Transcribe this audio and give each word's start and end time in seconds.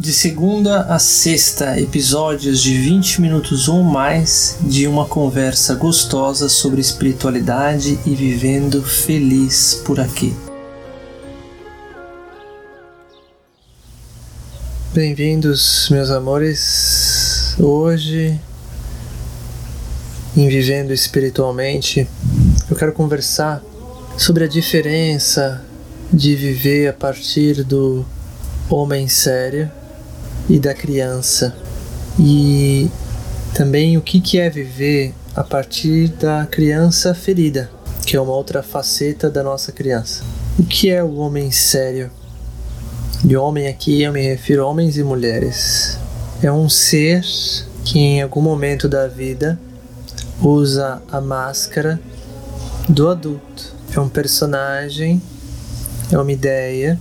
De 0.00 0.14
segunda 0.14 0.84
a 0.84 0.98
sexta, 0.98 1.78
episódios 1.78 2.62
de 2.62 2.72
20 2.72 3.20
minutos 3.20 3.68
ou 3.68 3.82
mais 3.82 4.56
de 4.62 4.86
uma 4.86 5.04
conversa 5.04 5.74
gostosa 5.74 6.48
sobre 6.48 6.80
espiritualidade 6.80 8.00
e 8.06 8.14
vivendo 8.14 8.82
feliz 8.82 9.82
por 9.84 10.00
aqui. 10.00 10.34
Bem-vindos, 14.94 15.90
meus 15.90 16.08
amores. 16.08 17.54
Hoje, 17.58 18.40
em 20.34 20.48
Vivendo 20.48 20.94
Espiritualmente, 20.94 22.08
eu 22.70 22.74
quero 22.74 22.94
conversar 22.94 23.62
sobre 24.16 24.44
a 24.44 24.48
diferença 24.48 25.62
de 26.10 26.34
viver 26.34 26.88
a 26.88 26.94
partir 26.94 27.62
do 27.62 28.02
homem 28.70 29.06
sério 29.06 29.70
e 30.50 30.58
da 30.58 30.74
criança. 30.74 31.54
E 32.18 32.90
também 33.54 33.96
o 33.96 34.02
que, 34.02 34.20
que 34.20 34.38
é 34.38 34.50
viver 34.50 35.14
a 35.34 35.44
partir 35.44 36.08
da 36.08 36.44
criança 36.44 37.14
ferida, 37.14 37.70
que 38.04 38.16
é 38.16 38.20
uma 38.20 38.32
outra 38.32 38.62
faceta 38.62 39.30
da 39.30 39.44
nossa 39.44 39.70
criança. 39.70 40.24
O 40.58 40.64
que 40.64 40.90
é 40.90 41.02
o 41.02 41.14
homem 41.14 41.52
sério? 41.52 42.10
De 43.24 43.36
homem 43.36 43.68
aqui 43.68 44.02
eu 44.02 44.12
me 44.12 44.20
refiro 44.20 44.64
a 44.64 44.66
homens 44.66 44.96
e 44.96 45.04
mulheres. 45.04 45.96
É 46.42 46.50
um 46.50 46.68
ser 46.68 47.24
que 47.84 47.98
em 47.98 48.22
algum 48.22 48.42
momento 48.42 48.88
da 48.88 49.06
vida 49.06 49.58
usa 50.42 51.00
a 51.12 51.20
máscara 51.20 52.00
do 52.88 53.08
adulto. 53.08 53.74
É 53.94 54.00
um 54.00 54.08
personagem, 54.08 55.22
é 56.10 56.18
uma 56.18 56.32
ideia 56.32 56.98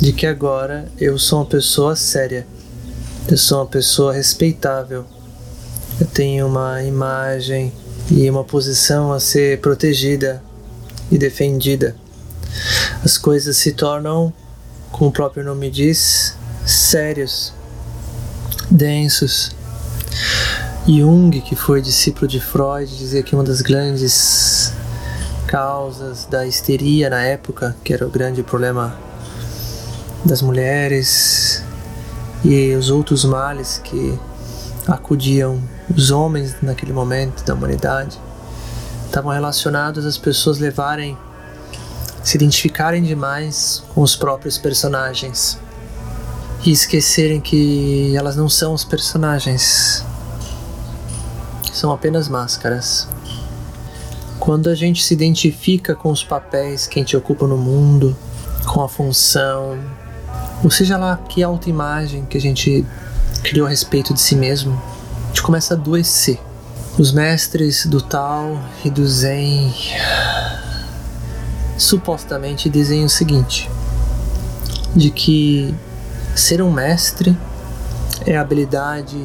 de 0.00 0.12
que 0.12 0.26
agora 0.26 0.90
eu 0.98 1.18
sou 1.18 1.40
uma 1.40 1.46
pessoa 1.46 1.94
séria 1.96 2.46
eu 3.30 3.36
sou 3.36 3.58
uma 3.58 3.66
pessoa 3.66 4.14
respeitável. 4.14 5.04
Eu 6.00 6.06
tenho 6.06 6.46
uma 6.46 6.82
imagem 6.82 7.70
e 8.10 8.28
uma 8.30 8.42
posição 8.42 9.12
a 9.12 9.20
ser 9.20 9.60
protegida 9.60 10.42
e 11.10 11.18
defendida. 11.18 11.94
As 13.04 13.18
coisas 13.18 13.56
se 13.58 13.72
tornam, 13.72 14.32
como 14.90 15.10
o 15.10 15.12
próprio 15.12 15.44
nome 15.44 15.70
diz, 15.70 16.34
sérios, 16.64 17.52
densos. 18.70 19.50
Jung, 20.86 21.38
que 21.42 21.54
foi 21.54 21.82
discípulo 21.82 22.26
de 22.26 22.40
Freud, 22.40 22.96
dizia 22.96 23.22
que 23.22 23.34
uma 23.34 23.44
das 23.44 23.60
grandes 23.60 24.72
causas 25.46 26.24
da 26.24 26.46
histeria 26.46 27.10
na 27.10 27.22
época, 27.22 27.76
que 27.84 27.92
era 27.92 28.06
o 28.06 28.10
grande 28.10 28.42
problema 28.42 28.98
das 30.24 30.40
mulheres 30.40 31.62
e 32.44 32.74
os 32.74 32.90
outros 32.90 33.24
males 33.24 33.80
que 33.82 34.18
acudiam 34.86 35.60
os 35.94 36.10
homens 36.10 36.56
naquele 36.62 36.92
momento 36.92 37.44
da 37.44 37.54
humanidade 37.54 38.18
estavam 39.06 39.32
relacionados 39.32 40.04
às 40.04 40.16
pessoas 40.16 40.58
levarem 40.58 41.16
se 42.22 42.36
identificarem 42.36 43.02
demais 43.02 43.82
com 43.94 44.02
os 44.02 44.14
próprios 44.14 44.58
personagens 44.58 45.58
e 46.64 46.70
esquecerem 46.70 47.40
que 47.40 48.14
elas 48.16 48.36
não 48.36 48.48
são 48.48 48.74
os 48.74 48.84
personagens 48.84 50.04
são 51.72 51.92
apenas 51.92 52.28
máscaras. 52.28 53.08
Quando 54.40 54.68
a 54.68 54.74
gente 54.74 55.04
se 55.04 55.14
identifica 55.14 55.94
com 55.94 56.10
os 56.10 56.24
papéis 56.24 56.86
que 56.86 56.98
a 56.98 57.02
gente 57.02 57.16
ocupa 57.16 57.46
no 57.46 57.56
mundo 57.56 58.16
com 58.66 58.82
a 58.82 58.88
função 58.88 59.78
ou 60.62 60.70
seja 60.70 60.96
lá 60.96 61.16
que 61.28 61.42
autoimagem 61.42 62.24
que 62.24 62.36
a 62.36 62.40
gente 62.40 62.84
criou 63.42 63.66
a 63.66 63.70
respeito 63.70 64.12
de 64.12 64.20
si 64.20 64.34
mesmo, 64.34 64.80
a 65.24 65.26
gente 65.28 65.42
começa 65.42 65.74
a 65.74 65.76
adoecer. 65.76 66.40
Os 66.98 67.12
mestres 67.12 67.86
do 67.86 68.00
Tao 68.00 68.60
e 68.84 68.90
do 68.90 69.06
Zen 69.06 69.72
supostamente 71.76 72.68
dizem 72.68 73.04
o 73.04 73.08
seguinte: 73.08 73.70
de 74.96 75.10
que 75.10 75.72
ser 76.34 76.60
um 76.60 76.72
mestre 76.72 77.36
é 78.26 78.36
a 78.36 78.40
habilidade 78.40 79.16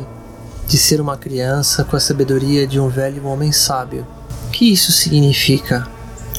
de 0.68 0.78
ser 0.78 1.02
uma 1.02 1.18
criança 1.18 1.84
com 1.84 1.96
a 1.96 2.00
sabedoria 2.00 2.66
de 2.68 2.80
um 2.80 2.90
velho 2.90 3.26
homem 3.26 3.52
sábio. 3.52 4.06
O 4.48 4.52
que 4.52 4.72
isso 4.72 4.92
significa? 4.92 5.88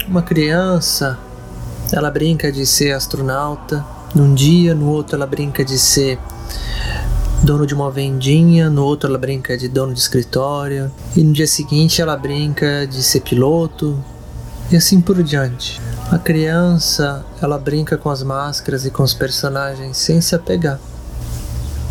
Uma 0.07 0.23
criança, 0.23 1.19
ela 1.93 2.11
brinca 2.11 2.51
de 2.51 2.65
ser 2.65 2.93
astronauta, 2.93 3.85
num 4.15 4.33
dia, 4.33 4.75
no 4.75 4.89
outro 4.89 5.17
ela 5.17 5.27
brinca 5.27 5.65
de 5.65 5.79
ser 5.79 6.19
dono 7.43 7.67
de 7.67 7.75
uma 7.75 7.91
vendinha, 7.91 8.71
no 8.71 8.85
outro 8.85 9.09
ela 9.09 9.19
brinca 9.19 9.57
de 9.57 9.69
dono 9.69 9.93
de 9.93 10.01
escritório, 10.01 10.91
e 11.17 11.23
no 11.23 11.33
dia 11.33 11.47
seguinte 11.47 12.01
ela 12.01 12.17
brinca 12.17 12.87
de 12.87 13.03
ser 13.03 13.21
piloto, 13.21 14.03
e 14.71 14.77
assim 14.77 15.01
por 15.01 15.23
diante. 15.23 15.81
A 16.11 16.19
criança, 16.19 17.25
ela 17.43 17.59
brinca 17.59 17.99
com 17.99 18.09
as 18.09 18.23
máscaras 18.23 18.87
e 18.87 18.91
com 18.91 19.03
os 19.03 19.13
personagens 19.13 19.97
sem 19.97 20.21
se 20.21 20.35
apegar. 20.35 20.79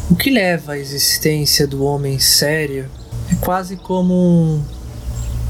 O 0.09 0.15
que 0.15 0.29
leva 0.29 0.73
à 0.73 0.77
existência 0.77 1.67
do 1.67 1.83
homem 1.83 2.19
sério 2.19 2.89
é 3.31 3.35
quase 3.35 3.75
como 3.75 4.61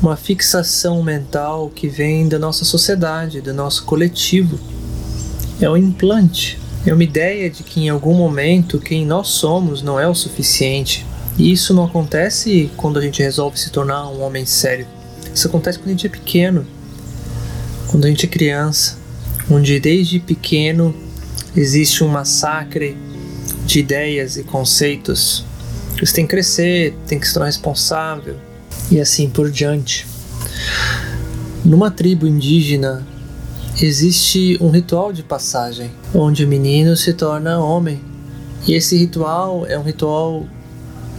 uma 0.01 0.16
fixação 0.16 1.01
mental 1.03 1.69
que 1.69 1.88
vem 1.88 2.28
da 2.28 2.40
nossa 2.40 2.66
sociedade, 2.66 3.41
do 3.41 3.53
nosso 3.53 3.84
coletivo. 3.85 4.59
É 5.61 5.69
um 5.69 5.78
implante 5.78 6.62
é 6.85 6.94
uma 6.94 7.03
ideia 7.03 7.49
de 7.49 7.63
que 7.63 7.81
em 7.81 7.89
algum 7.89 8.13
momento 8.13 8.79
quem 8.79 9.05
nós 9.05 9.29
somos 9.29 9.81
não 9.81 9.99
é 9.99 10.07
o 10.07 10.13
suficiente. 10.13 11.05
E 11.38 11.51
isso 11.51 11.73
não 11.73 11.85
acontece 11.85 12.69
quando 12.75 12.99
a 12.99 13.01
gente 13.01 13.21
resolve 13.21 13.59
se 13.59 13.71
tornar 13.71 14.07
um 14.09 14.21
homem 14.21 14.45
sério. 14.45 14.85
Isso 15.33 15.47
acontece 15.47 15.79
quando 15.79 15.88
a 15.88 15.91
gente 15.91 16.05
é 16.05 16.09
pequeno, 16.09 16.67
quando 17.88 18.05
a 18.05 18.07
gente 18.09 18.25
é 18.25 18.29
criança, 18.29 18.97
onde 19.49 19.79
desde 19.79 20.19
pequeno 20.19 20.93
existe 21.55 22.03
um 22.03 22.07
massacre 22.07 22.97
de 23.66 23.79
ideias 23.79 24.38
e 24.38 24.43
conceitos. 24.43 25.45
Você 25.99 26.13
tem 26.13 26.25
que 26.25 26.31
crescer, 26.31 26.95
tem 27.07 27.19
que 27.19 27.27
se 27.27 27.33
tornar 27.33 27.47
responsável 27.47 28.35
e 28.91 28.99
assim 28.99 29.29
por 29.29 29.49
diante. 29.49 30.05
Numa 31.63 31.89
tribo 31.89 32.27
indígena 32.27 33.07
existe 33.81 34.57
um 34.61 34.69
ritual 34.69 35.11
de 35.11 35.23
passagem, 35.23 35.91
onde 36.13 36.45
o 36.45 36.47
menino 36.47 36.95
se 36.95 37.13
torna 37.13 37.59
homem. 37.59 38.01
E 38.67 38.73
esse 38.73 38.95
ritual 38.97 39.66
é 39.66 39.78
um 39.78 39.84
ritual 39.84 40.45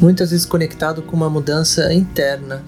muitas 0.01 0.31
vezes 0.31 0.47
conectado 0.47 1.03
com 1.03 1.17
uma 1.17 1.29
mudança 1.29 1.93
interna, 1.93 2.63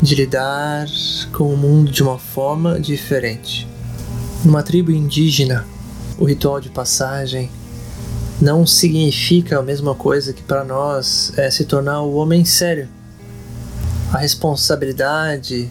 de 0.00 0.14
lidar 0.14 0.86
com 1.32 1.52
o 1.52 1.56
mundo 1.56 1.90
de 1.90 2.02
uma 2.02 2.18
forma 2.18 2.80
diferente. 2.80 3.68
Numa 4.44 4.62
tribo 4.62 4.90
indígena, 4.90 5.64
o 6.18 6.24
ritual 6.24 6.60
de 6.60 6.68
passagem 6.68 7.50
não 8.40 8.66
significa 8.66 9.58
a 9.58 9.62
mesma 9.62 9.94
coisa 9.94 10.32
que 10.32 10.42
para 10.42 10.64
nós 10.64 11.32
é 11.36 11.50
se 11.50 11.64
tornar 11.64 12.02
o 12.02 12.14
homem 12.14 12.44
sério. 12.44 12.88
A 14.12 14.18
responsabilidade 14.18 15.70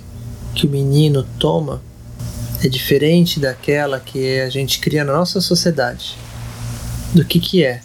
que 0.55 0.65
o 0.65 0.69
menino 0.69 1.25
toma 1.38 1.81
é 2.63 2.69
diferente 2.69 3.40
daquela 3.40 4.00
que 4.00 4.40
a 4.40 4.50
gente 4.50 4.79
cria 4.79 5.03
na 5.03 5.13
nossa 5.13 5.41
sociedade. 5.41 6.18
Do 7.13 7.25
que, 7.25 7.40
que 7.40 7.63
é 7.63 7.81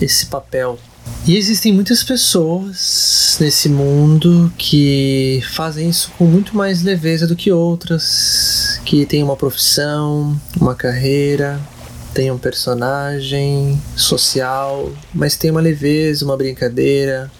esse 0.00 0.26
papel. 0.26 0.78
E 1.26 1.36
existem 1.36 1.72
muitas 1.72 2.02
pessoas 2.02 3.36
nesse 3.40 3.68
mundo 3.68 4.52
que 4.56 5.42
fazem 5.52 5.88
isso 5.88 6.10
com 6.16 6.24
muito 6.24 6.56
mais 6.56 6.82
leveza 6.82 7.26
do 7.26 7.36
que 7.36 7.52
outras, 7.52 8.80
que 8.84 9.04
têm 9.04 9.22
uma 9.22 9.36
profissão, 9.36 10.40
uma 10.58 10.74
carreira, 10.74 11.60
tem 12.14 12.30
um 12.30 12.38
personagem 12.38 13.80
social, 13.96 14.90
mas 15.12 15.36
tem 15.36 15.50
uma 15.50 15.60
leveza, 15.60 16.24
uma 16.24 16.36
brincadeira 16.36 17.30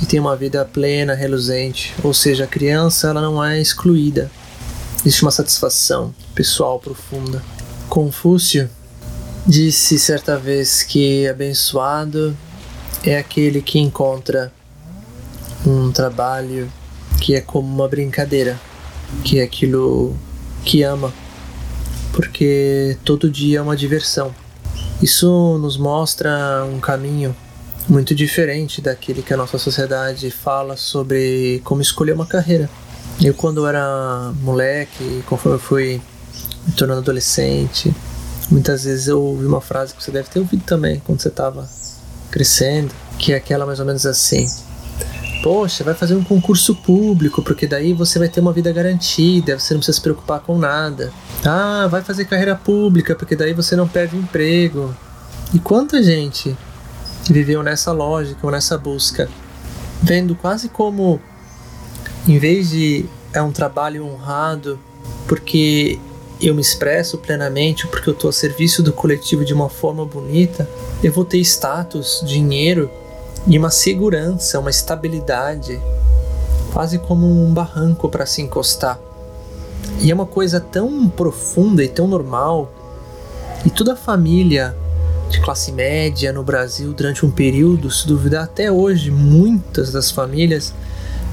e 0.00 0.06
tem 0.06 0.18
uma 0.18 0.34
vida 0.34 0.64
plena, 0.64 1.14
reluzente. 1.14 1.94
Ou 2.02 2.14
seja, 2.14 2.44
a 2.44 2.48
criança 2.48 3.08
ela 3.08 3.20
não 3.20 3.44
é 3.44 3.60
excluída. 3.60 4.30
Existe 5.00 5.22
uma 5.22 5.30
satisfação 5.30 6.14
pessoal 6.34 6.78
profunda. 6.78 7.42
Confúcio 7.88 8.68
disse 9.46 9.98
certa 9.98 10.36
vez 10.36 10.82
que 10.82 11.26
abençoado 11.26 12.36
é 13.02 13.16
aquele 13.16 13.62
que 13.62 13.78
encontra 13.78 14.52
um 15.66 15.90
trabalho 15.90 16.70
que 17.18 17.34
é 17.34 17.40
como 17.40 17.66
uma 17.66 17.88
brincadeira, 17.88 18.60
que 19.24 19.40
é 19.40 19.42
aquilo 19.42 20.14
que 20.66 20.82
ama, 20.82 21.10
porque 22.12 22.98
todo 23.02 23.30
dia 23.30 23.60
é 23.60 23.62
uma 23.62 23.76
diversão. 23.76 24.34
Isso 25.00 25.56
nos 25.62 25.78
mostra 25.78 26.62
um 26.70 26.78
caminho 26.78 27.34
muito 27.88 28.14
diferente 28.14 28.82
daquele 28.82 29.22
que 29.22 29.32
a 29.32 29.36
nossa 29.38 29.56
sociedade 29.56 30.30
fala 30.30 30.76
sobre 30.76 31.62
como 31.64 31.80
escolher 31.80 32.12
uma 32.12 32.26
carreira. 32.26 32.68
Eu 33.22 33.34
quando 33.34 33.66
era 33.66 34.32
moleque, 34.40 35.22
conforme 35.26 35.56
eu 35.56 35.60
fui 35.60 36.00
me 36.66 36.72
tornando 36.72 37.00
adolescente, 37.00 37.94
muitas 38.50 38.84
vezes 38.84 39.08
eu 39.08 39.20
ouvi 39.20 39.44
uma 39.44 39.60
frase 39.60 39.94
que 39.94 40.02
você 40.02 40.10
deve 40.10 40.30
ter 40.30 40.38
ouvido 40.38 40.62
também 40.64 41.00
quando 41.00 41.20
você 41.20 41.28
estava 41.28 41.68
crescendo, 42.30 42.94
que 43.18 43.32
é 43.34 43.36
aquela 43.36 43.66
mais 43.66 43.78
ou 43.78 43.84
menos 43.84 44.06
assim. 44.06 44.46
Poxa, 45.42 45.84
vai 45.84 45.94
fazer 45.94 46.14
um 46.14 46.24
concurso 46.24 46.74
público, 46.74 47.42
porque 47.42 47.66
daí 47.66 47.92
você 47.92 48.18
vai 48.18 48.28
ter 48.28 48.40
uma 48.40 48.52
vida 48.52 48.72
garantida, 48.72 49.58
você 49.58 49.74
não 49.74 49.80
precisa 49.80 49.96
se 49.96 50.02
preocupar 50.02 50.40
com 50.40 50.56
nada. 50.58 51.12
Ah, 51.44 51.86
vai 51.90 52.02
fazer 52.02 52.24
carreira 52.26 52.54
pública, 52.54 53.14
porque 53.14 53.36
daí 53.36 53.52
você 53.52 53.76
não 53.76 53.88
perde 53.88 54.16
emprego. 54.16 54.94
E 55.52 55.58
quanta 55.58 56.02
gente 56.02 56.56
viveu 57.28 57.62
nessa 57.62 57.92
lógica 57.92 58.40
ou 58.42 58.50
nessa 58.50 58.76
busca, 58.78 59.28
vendo 60.02 60.34
quase 60.34 60.68
como, 60.68 61.20
em 62.26 62.38
vez 62.38 62.70
de 62.70 63.06
é 63.32 63.40
um 63.40 63.52
trabalho 63.52 64.04
honrado, 64.04 64.78
porque 65.26 65.98
eu 66.40 66.54
me 66.54 66.60
expresso 66.60 67.18
plenamente, 67.18 67.86
porque 67.86 68.08
eu 68.08 68.14
estou 68.14 68.30
a 68.30 68.32
serviço 68.32 68.82
do 68.82 68.92
coletivo 68.92 69.44
de 69.44 69.54
uma 69.54 69.68
forma 69.68 70.04
bonita, 70.04 70.68
eu 71.02 71.12
vou 71.12 71.24
ter 71.24 71.38
status, 71.38 72.22
dinheiro 72.26 72.90
e 73.46 73.58
uma 73.58 73.70
segurança, 73.70 74.58
uma 74.58 74.70
estabilidade, 74.70 75.80
quase 76.72 76.98
como 76.98 77.26
um 77.26 77.52
barranco 77.52 78.08
para 78.08 78.26
se 78.26 78.42
encostar. 78.42 78.98
E 80.00 80.10
é 80.10 80.14
uma 80.14 80.26
coisa 80.26 80.60
tão 80.60 81.08
profunda 81.08 81.84
e 81.84 81.88
tão 81.88 82.08
normal, 82.08 82.72
e 83.64 83.70
toda 83.70 83.92
a 83.92 83.96
família 83.96 84.74
de 85.28 85.40
classe 85.40 85.70
média 85.70 86.32
no 86.32 86.42
Brasil 86.42 86.92
durante 86.92 87.24
um 87.24 87.30
período, 87.30 87.90
se 87.90 88.06
duvidar 88.06 88.44
até 88.44 88.72
hoje, 88.72 89.10
muitas 89.10 89.92
das 89.92 90.10
famílias 90.10 90.74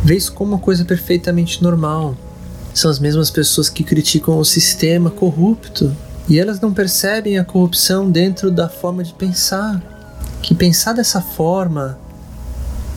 vê 0.03 0.15
isso 0.15 0.33
como 0.33 0.53
uma 0.53 0.59
coisa 0.59 0.85
perfeitamente 0.85 1.61
normal. 1.61 2.15
São 2.73 2.91
as 2.91 2.99
mesmas 2.99 3.31
pessoas 3.31 3.69
que 3.69 3.83
criticam 3.83 4.37
o 4.37 4.45
sistema 4.45 5.09
corrupto 5.09 5.95
e 6.29 6.39
elas 6.39 6.59
não 6.59 6.73
percebem 6.73 7.37
a 7.37 7.43
corrupção 7.43 8.09
dentro 8.09 8.51
da 8.51 8.67
forma 8.67 9.03
de 9.03 9.13
pensar. 9.13 9.81
Que 10.41 10.53
pensar 10.53 10.93
dessa 10.93 11.21
forma 11.21 11.97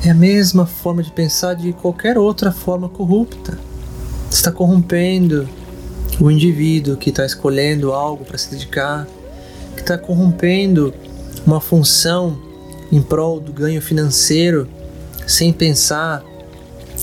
é 0.04 0.10
a 0.10 0.14
mesma 0.14 0.66
forma 0.66 1.02
de 1.02 1.10
pensar 1.10 1.54
de 1.54 1.72
qualquer 1.72 2.18
outra 2.18 2.50
forma 2.50 2.88
corrupta. 2.88 3.58
Está 4.30 4.50
corrompendo 4.50 5.48
o 6.20 6.30
indivíduo 6.30 6.96
que 6.96 7.10
está 7.10 7.24
escolhendo 7.24 7.92
algo 7.92 8.24
para 8.24 8.36
se 8.36 8.50
dedicar, 8.50 9.06
que 9.74 9.80
está 9.80 9.96
corrompendo 9.96 10.92
uma 11.46 11.60
função 11.60 12.38
em 12.90 13.00
prol 13.00 13.40
do 13.40 13.52
ganho 13.52 13.80
financeiro, 13.80 14.68
sem 15.26 15.52
pensar 15.52 16.22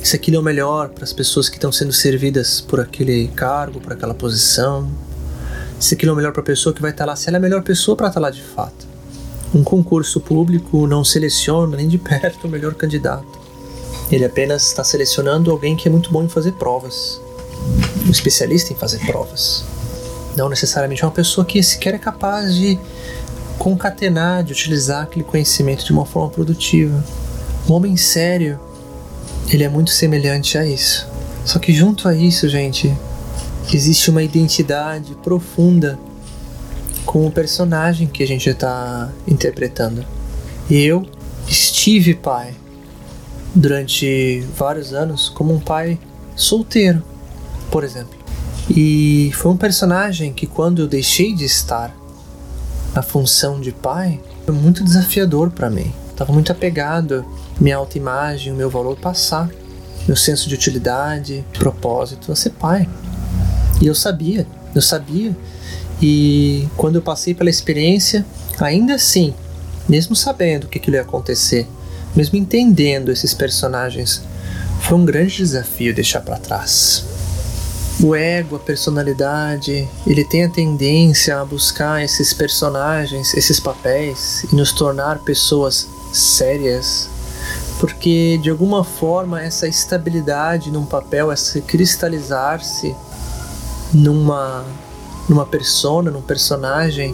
se 0.04 0.16
aquilo 0.16 0.38
é 0.38 0.40
o 0.40 0.44
melhor 0.44 0.90
para 0.90 1.04
as 1.04 1.14
pessoas 1.14 1.50
que 1.50 1.56
estão 1.56 1.72
sendo 1.72 1.92
servidas 1.92 2.62
por 2.62 2.80
aquele 2.80 3.28
cargo, 3.30 3.80
por 3.80 3.94
aquela 3.94 4.14
posição, 4.14 4.90
se 5.80 5.96
aquilo 5.96 6.12
é 6.12 6.14
o 6.14 6.16
melhor 6.16 6.32
para 6.32 6.42
a 6.42 6.46
pessoa 6.46 6.74
que 6.74 6.82
vai 6.82 6.92
estar 6.92 7.06
tá 7.06 7.12
lá, 7.12 7.16
se 7.16 7.28
ela 7.30 7.38
é 7.38 7.40
a 7.40 7.42
melhor 7.42 7.62
pessoa 7.64 7.96
para 7.96 8.08
estar 8.08 8.20
tá 8.20 8.28
lá 8.28 8.30
de 8.32 8.42
fato. 8.42 8.88
Um 9.54 9.64
concurso 9.64 10.20
público 10.20 10.88
não 10.88 11.04
seleciona 11.04 11.78
nem 11.78 11.88
de 11.88 11.98
perto 12.00 12.48
o 12.48 12.50
melhor 12.50 12.74
candidato. 12.74 13.40
Ele 14.12 14.24
apenas 14.24 14.68
está 14.68 14.84
selecionando 14.84 15.52
alguém 15.52 15.76
que 15.76 15.88
é 15.88 15.92
muito 15.92 16.12
bom 16.12 16.24
em 16.24 16.30
fazer 16.30 16.54
provas, 16.54 17.20
um 18.06 18.12
especialista 18.12 18.72
em 18.72 18.76
fazer 18.76 19.00
provas. 19.06 19.66
Não 20.36 20.48
necessariamente 20.48 21.04
uma 21.04 21.12
pessoa 21.12 21.44
que 21.44 21.62
sequer 21.62 21.96
é 21.96 21.98
capaz 21.98 22.56
de 22.56 22.80
concatenar, 23.58 24.44
de 24.44 24.54
utilizar 24.54 25.04
aquele 25.04 25.26
conhecimento 25.26 25.84
de 25.84 25.92
uma 25.92 26.06
forma 26.06 26.30
produtiva. 26.30 27.04
Um 27.68 27.74
homem 27.74 27.98
sério, 27.98 28.60
ele 29.50 29.64
é 29.64 29.70
muito 29.70 29.92
semelhante 29.92 30.58
a 30.58 30.66
isso. 30.66 31.08
Só 31.46 31.60
que 31.60 31.74
junto 31.74 32.08
a 32.08 32.16
isso, 32.16 32.50
gente, 32.50 32.94
existe 33.74 34.10
uma 34.10 34.22
identidade 34.22 35.16
profunda 35.24 35.98
com 37.06 37.26
o 37.26 37.32
personagem 37.32 38.08
que 38.08 38.22
a 38.22 38.28
gente 38.28 38.50
está 38.50 39.10
interpretando. 39.26 40.06
Eu 40.70 41.06
estive 41.48 42.14
pai 42.14 42.54
durante 43.56 44.44
vários 44.58 44.94
anos 44.94 45.30
como 45.30 45.54
um 45.54 45.60
pai 45.60 45.98
solteiro, 46.36 47.02
por 47.72 47.84
exemplo. 47.84 48.18
E 48.70 49.32
foi 49.34 49.52
um 49.52 49.58
personagem 49.58 50.34
que, 50.34 50.46
quando 50.46 50.82
eu 50.82 50.88
deixei 50.88 51.34
de 51.34 51.46
estar 51.46 51.96
na 52.94 53.02
função 53.02 53.62
de 53.62 53.72
pai, 53.72 54.20
foi 54.46 54.54
muito 54.54 54.84
desafiador 54.84 55.50
para 55.52 55.70
mim. 55.70 55.94
Estava 56.10 56.34
muito 56.34 56.52
apegado 56.52 57.26
minha 57.60 57.78
autoimagem, 57.78 58.54
o 58.54 58.56
meu 58.56 58.70
valor 58.70 58.98
passar, 58.98 59.50
meu 60.08 60.16
senso 60.16 60.48
de 60.48 60.56
utilidade, 60.56 61.46
propósito 61.54 62.32
a 62.32 62.36
ser 62.36 62.52
pai. 62.52 62.88
E 63.82 63.88
eu 63.88 63.96
sabia, 63.96 64.48
eu 64.74 64.82
sabia. 64.82 65.36
E 66.02 66.68
quando 66.78 66.96
eu 66.96 67.02
passei 67.02 67.34
pela 67.34 67.50
experiência, 67.50 68.26
ainda 68.60 68.96
assim, 68.96 69.34
mesmo 69.88 70.16
sabendo 70.16 70.66
o 70.66 70.68
que 70.68 70.78
aquilo 70.78 70.96
ia 70.96 71.02
acontecer, 71.02 71.68
mesmo 72.16 72.38
entendendo 72.38 73.12
esses 73.12 73.34
personagens, 73.34 74.22
foi 74.82 74.98
um 74.98 75.06
grande 75.06 75.38
desafio 75.38 75.94
deixar 75.94 76.22
para 76.22 76.38
trás. 76.38 77.04
O 78.00 78.16
ego, 78.16 78.58
a 78.58 78.60
personalidade, 78.60 79.88
ele 80.06 80.24
tem 80.24 80.44
a 80.44 80.50
tendência 80.50 81.40
a 81.40 81.46
buscar 81.46 82.04
esses 82.04 82.32
personagens, 82.32 83.34
esses 83.34 83.60
papéis 83.60 84.46
e 84.52 84.56
nos 84.56 84.72
tornar 84.72 85.20
pessoas 85.20 85.88
sérias, 86.14 87.10
porque 87.80 88.40
de 88.42 88.50
alguma 88.50 88.84
forma 88.84 89.42
essa 89.42 89.68
estabilidade 89.68 90.72
num 90.72 90.86
papel, 90.86 91.32
esse 91.32 91.62
cristalizar-se 91.62 92.96
numa 93.94 94.66
numa 95.28 95.46
persona, 95.46 96.10
num 96.10 96.22
personagem, 96.22 97.14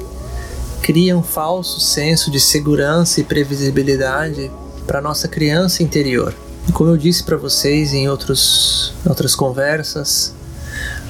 cria 0.82 1.18
um 1.18 1.24
falso 1.24 1.80
senso 1.80 2.30
de 2.30 2.40
segurança 2.40 3.20
e 3.20 3.24
previsibilidade 3.24 4.52
para 4.86 5.02
nossa 5.02 5.28
criança 5.28 5.82
interior. 5.82 6.34
E 6.68 6.72
como 6.72 6.92
eu 6.92 6.98
disse 6.98 7.24
para 7.24 7.38
vocês 7.38 7.94
em 7.94 8.08
outros, 8.08 8.94
outras 9.06 9.34
conversas, 9.34 10.34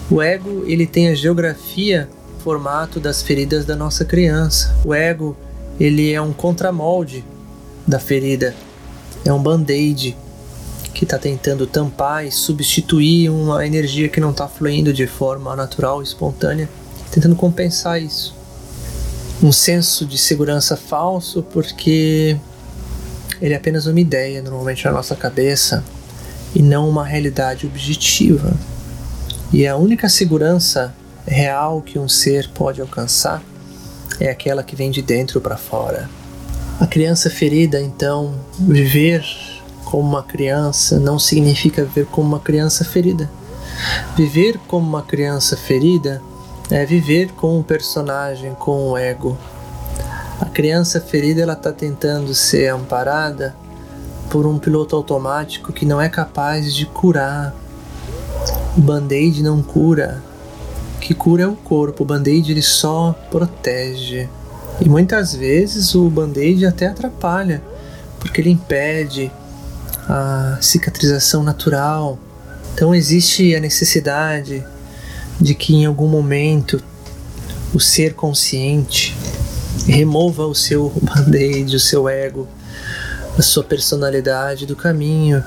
o 0.10 0.22
ego 0.22 0.64
ele 0.66 0.88
tem 0.88 1.10
a 1.10 1.16
geografia, 1.16 2.10
formato 2.44 3.00
das 3.00 3.22
feridas 3.22 3.66
da 3.66 3.76
nossa 3.76 4.06
criança. 4.06 4.76
O 4.86 4.94
ego 4.94 5.36
ele 5.80 6.12
é 6.14 6.22
um 6.22 6.32
contramolde 6.32 7.26
da 7.86 8.00
ferida, 8.00 8.56
é 9.26 9.32
um 9.32 9.42
band-aid 9.42 10.16
que 10.94 11.04
está 11.06 11.18
tentando 11.18 11.66
tampar 11.66 12.26
e 12.26 12.32
substituir 12.32 13.30
uma 13.30 13.66
energia 13.66 14.08
que 14.10 14.20
não 14.20 14.32
está 14.32 14.48
fluindo 14.48 14.94
de 14.94 15.08
forma 15.08 15.56
natural 15.56 16.04
espontânea, 16.04 16.70
tentando 17.12 17.36
compensar 17.36 18.02
isso. 18.02 18.36
Um 19.42 19.52
senso 19.52 20.06
de 20.06 20.18
segurança 20.18 20.78
falso 20.78 21.42
porque 21.42 22.38
ele 23.42 23.54
é 23.54 23.58
apenas 23.58 23.86
uma 23.88 24.00
ideia, 24.00 24.42
normalmente 24.42 24.86
na 24.86 24.92
nossa 24.92 25.16
cabeça, 25.16 25.84
e 26.54 26.62
não 26.62 26.88
uma 26.88 27.04
realidade 27.04 27.66
objetiva. 27.66 28.54
E 29.52 29.68
a 29.68 29.76
única 29.76 30.08
segurança 30.08 30.94
real 31.26 31.82
que 31.82 31.98
um 31.98 32.08
ser 32.08 32.50
pode 32.50 32.82
alcançar 32.82 33.44
é 34.20 34.30
aquela 34.30 34.64
que 34.64 34.76
vem 34.76 34.92
de 34.92 35.02
dentro 35.02 35.42
para 35.42 35.58
fora. 35.58 36.10
A 36.80 36.88
criança 36.88 37.30
ferida, 37.30 37.82
então, 37.82 38.34
viver 38.60 39.26
como 39.86 40.08
uma 40.10 40.24
criança 40.24 41.00
não 41.00 41.18
significa 41.18 41.84
viver 41.86 42.06
como 42.08 42.28
uma 42.28 42.40
criança 42.40 42.84
ferida. 42.84 43.30
Viver 44.16 44.60
como 44.68 44.88
uma 44.88 45.02
criança 45.02 45.56
ferida 45.56 46.22
é 46.70 46.86
viver 46.86 47.32
com 47.32 47.58
um 47.58 47.64
personagem, 47.64 48.54
com 48.56 48.92
um 48.92 48.98
ego, 48.98 49.38
a 50.44 50.46
criança 50.46 51.00
ferida 51.00 51.42
ela 51.42 51.54
está 51.54 51.72
tentando 51.72 52.34
ser 52.34 52.68
amparada 52.68 53.56
por 54.30 54.46
um 54.46 54.60
piloto 54.60 54.94
automático 54.94 55.72
que 55.72 55.86
não 55.86 56.02
é 56.02 56.10
capaz 56.10 56.76
de 56.76 56.86
curar. 56.86 57.56
O 58.76 58.82
band-aid 58.82 59.42
não 59.42 59.64
cura. 59.64 60.22
O 60.98 61.00
que 61.00 61.14
cura 61.14 61.44
é 61.44 61.48
o 61.48 61.56
corpo. 61.56 62.04
O 62.04 62.06
band-aid 62.06 62.52
ele 62.52 62.62
só 62.62 63.16
protege. 63.32 64.28
E 64.82 64.90
muitas 64.90 65.36
vezes 65.36 65.94
o 65.96 66.10
band-aid 66.10 66.66
até 66.66 66.88
atrapalha, 66.88 67.62
porque 68.20 68.42
ele 68.42 68.50
impede 68.50 69.32
a 70.08 70.58
cicatrização 70.62 71.44
natural. 71.44 72.18
Então 72.74 72.94
existe 72.94 73.56
a 73.56 73.60
necessidade 73.60 74.66
de 75.40 75.54
que 75.56 75.76
em 75.76 75.86
algum 75.86 76.08
momento 76.08 76.82
o 77.74 77.80
ser 77.80 78.14
consciente 78.14 79.16
remova 79.88 80.46
o 80.46 80.56
seu 80.56 80.92
band-aid, 81.02 81.76
o 81.76 81.80
seu 81.80 82.08
ego, 82.08 82.48
a 83.38 83.42
sua 83.42 83.64
personalidade 83.64 84.66
do 84.66 84.76
caminho 84.76 85.44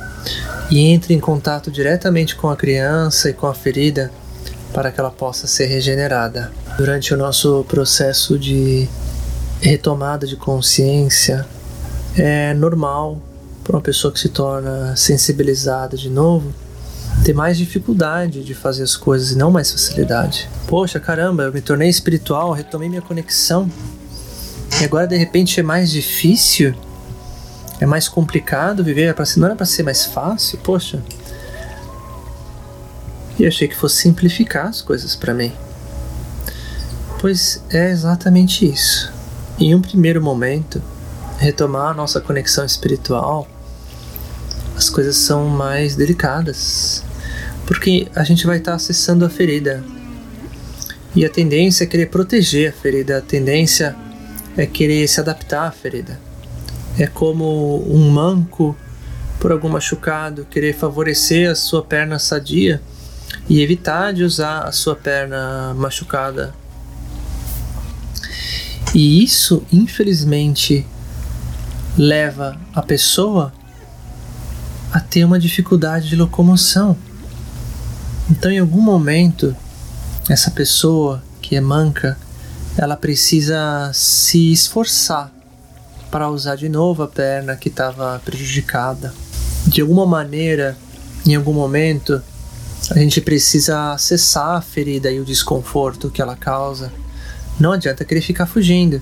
e 0.70 0.80
entre 0.80 1.14
em 1.14 1.20
contato 1.20 1.70
diretamente 1.70 2.34
com 2.34 2.48
a 2.48 2.56
criança 2.56 3.30
e 3.30 3.32
com 3.32 3.46
a 3.46 3.54
ferida 3.54 4.10
para 4.72 4.90
que 4.90 4.98
ela 4.98 5.10
possa 5.10 5.46
ser 5.46 5.66
regenerada. 5.66 6.50
Durante 6.76 7.14
o 7.14 7.16
nosso 7.16 7.64
processo 7.68 8.38
de 8.38 8.88
retomada 9.60 10.26
de 10.26 10.36
consciência, 10.36 11.46
é 12.16 12.54
normal 12.54 13.20
para 13.62 13.76
uma 13.76 13.82
pessoa 13.82 14.12
que 14.12 14.20
se 14.20 14.28
torna 14.28 14.94
sensibilizada 14.96 15.96
de 15.96 16.08
novo 16.08 16.52
ter 17.24 17.32
mais 17.32 17.56
dificuldade 17.58 18.44
de 18.44 18.54
fazer 18.54 18.82
as 18.82 18.96
coisas 18.96 19.32
e 19.32 19.38
não 19.38 19.50
mais 19.50 19.72
facilidade. 19.72 20.48
Poxa, 20.66 21.00
caramba, 21.00 21.44
eu 21.44 21.52
me 21.52 21.60
tornei 21.60 21.88
espiritual, 21.88 22.52
retomei 22.52 22.88
minha 22.88 23.02
conexão 23.02 23.70
e 24.80 24.84
agora 24.84 25.06
de 25.06 25.16
repente 25.16 25.58
é 25.58 25.62
mais 25.62 25.90
difícil? 25.90 26.74
É 27.80 27.86
mais 27.86 28.08
complicado 28.08 28.84
viver, 28.84 29.08
é 29.08 29.14
não 29.36 29.46
era 29.46 29.56
para 29.56 29.66
ser 29.66 29.82
mais 29.82 30.04
fácil? 30.06 30.58
Poxa. 30.58 31.02
E 33.38 33.46
achei 33.46 33.68
que 33.68 33.76
fosse 33.76 33.96
simplificar 33.96 34.66
as 34.66 34.80
coisas 34.80 35.14
para 35.14 35.34
mim. 35.34 35.52
Pois 37.20 37.62
é 37.70 37.90
exatamente 37.90 38.70
isso. 38.70 39.15
Em 39.58 39.74
um 39.74 39.80
primeiro 39.80 40.20
momento, 40.20 40.82
retomar 41.38 41.90
a 41.90 41.94
nossa 41.94 42.20
conexão 42.20 42.66
espiritual, 42.66 43.48
as 44.76 44.90
coisas 44.90 45.16
são 45.16 45.48
mais 45.48 45.96
delicadas, 45.96 47.02
porque 47.66 48.06
a 48.14 48.22
gente 48.22 48.46
vai 48.46 48.58
estar 48.58 48.74
acessando 48.74 49.24
a 49.24 49.30
ferida. 49.30 49.82
E 51.14 51.24
a 51.24 51.30
tendência 51.30 51.84
é 51.84 51.86
querer 51.86 52.10
proteger 52.10 52.68
a 52.68 52.72
ferida, 52.72 53.16
a 53.16 53.22
tendência 53.22 53.96
é 54.58 54.66
querer 54.66 55.08
se 55.08 55.20
adaptar 55.20 55.68
à 55.68 55.70
ferida. 55.70 56.20
É 56.98 57.06
como 57.06 57.82
um 57.90 58.10
manco 58.10 58.76
por 59.40 59.52
algum 59.52 59.70
machucado 59.70 60.46
querer 60.50 60.74
favorecer 60.74 61.50
a 61.50 61.54
sua 61.54 61.82
perna 61.82 62.18
sadia 62.18 62.82
e 63.48 63.62
evitar 63.62 64.12
de 64.12 64.22
usar 64.22 64.64
a 64.64 64.72
sua 64.72 64.94
perna 64.94 65.72
machucada. 65.74 66.52
E 68.96 69.22
isso, 69.22 69.62
infelizmente, 69.70 70.86
leva 71.98 72.58
a 72.74 72.80
pessoa 72.80 73.52
a 74.90 74.98
ter 74.98 75.22
uma 75.22 75.38
dificuldade 75.38 76.08
de 76.08 76.16
locomoção. 76.16 76.96
Então, 78.30 78.50
em 78.50 78.58
algum 78.58 78.80
momento, 78.80 79.54
essa 80.30 80.50
pessoa 80.50 81.22
que 81.42 81.54
é 81.54 81.60
manca, 81.60 82.16
ela 82.74 82.96
precisa 82.96 83.90
se 83.92 84.50
esforçar 84.50 85.30
para 86.10 86.30
usar 86.30 86.56
de 86.56 86.70
novo 86.70 87.02
a 87.02 87.06
perna 87.06 87.54
que 87.54 87.68
estava 87.68 88.18
prejudicada. 88.24 89.12
De 89.66 89.82
alguma 89.82 90.06
maneira, 90.06 90.74
em 91.26 91.34
algum 91.34 91.52
momento, 91.52 92.22
a 92.90 92.98
gente 92.98 93.20
precisa 93.20 93.92
acessar 93.92 94.56
a 94.56 94.62
ferida 94.62 95.10
e 95.10 95.20
o 95.20 95.24
desconforto 95.26 96.08
que 96.08 96.22
ela 96.22 96.34
causa. 96.34 96.90
Não 97.58 97.72
adianta 97.72 98.04
querer 98.04 98.20
ficar 98.20 98.46
fugindo. 98.46 99.00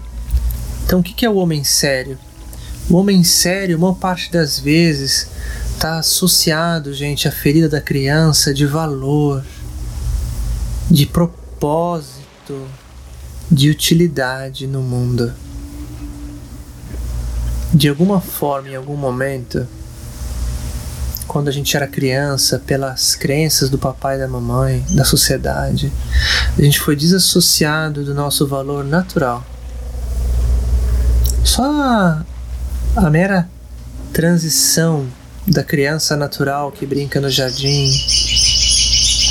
Então, 0.85 1.01
o 1.01 1.03
que 1.03 1.25
é 1.25 1.31
o 1.31 1.37
homem 1.37 1.65
sério? 1.65 2.19
O 2.89 2.97
homem 2.97 3.25
sério, 3.25 3.77
uma 3.77 3.95
parte 3.95 4.31
das 4.31 4.61
vezes, 4.61 5.29
está 5.73 5.99
associado, 5.99 6.93
gente, 6.93 7.27
à 7.27 7.33
ferida 7.33 7.69
da 7.69 7.81
criança 7.81 8.53
de 8.53 8.67
valor, 8.67 9.45
de 10.91 11.07
propósito, 11.07 12.67
de 13.51 13.71
utilidade 13.71 14.67
no 14.67 14.83
mundo. 14.83 15.33
De 17.73 17.89
alguma 17.89 18.21
forma, 18.21 18.69
em 18.69 18.77
algum 18.77 18.97
momento, 18.97 19.67
quando 21.35 21.49
a 21.49 21.51
gente 21.51 21.77
era 21.77 21.89
criança, 21.89 22.63
pelas 22.65 23.17
crenças 23.17 23.69
do 23.69 23.77
papai 23.77 24.15
e 24.15 24.19
da 24.21 24.29
mamãe, 24.29 24.87
da 24.91 25.05
sociedade, 25.05 25.93
a 26.57 26.63
gente 26.63 26.79
foi 26.79 26.95
desassociado 26.95 28.05
do 28.05 28.15
nosso 28.15 28.47
valor 28.47 28.85
natural. 28.85 29.45
Só 31.43 31.65
a, 31.65 33.11
mera 33.11 33.49
transição 34.13 35.09
da 35.45 35.65
criança 35.65 36.17
natural 36.17 36.71
que 36.71 36.87
brinca 36.87 37.21
no 37.21 37.29
jardim 37.29 37.91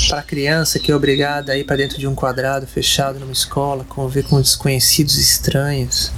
para 0.10 0.20
a 0.20 0.24
criança 0.24 0.80
que 0.80 0.92
é 0.92 0.96
obrigada 0.96 1.54
a 1.54 1.58
ir 1.58 1.64
para 1.64 1.78
dentro 1.78 1.98
de 1.98 2.06
um 2.06 2.14
quadrado 2.14 2.68
fechado 2.68 3.18
numa 3.18 3.32
escola, 3.32 3.86
conviver 3.88 4.24
com 4.24 4.42
desconhecidos 4.42 5.18
estranhos 5.18 6.12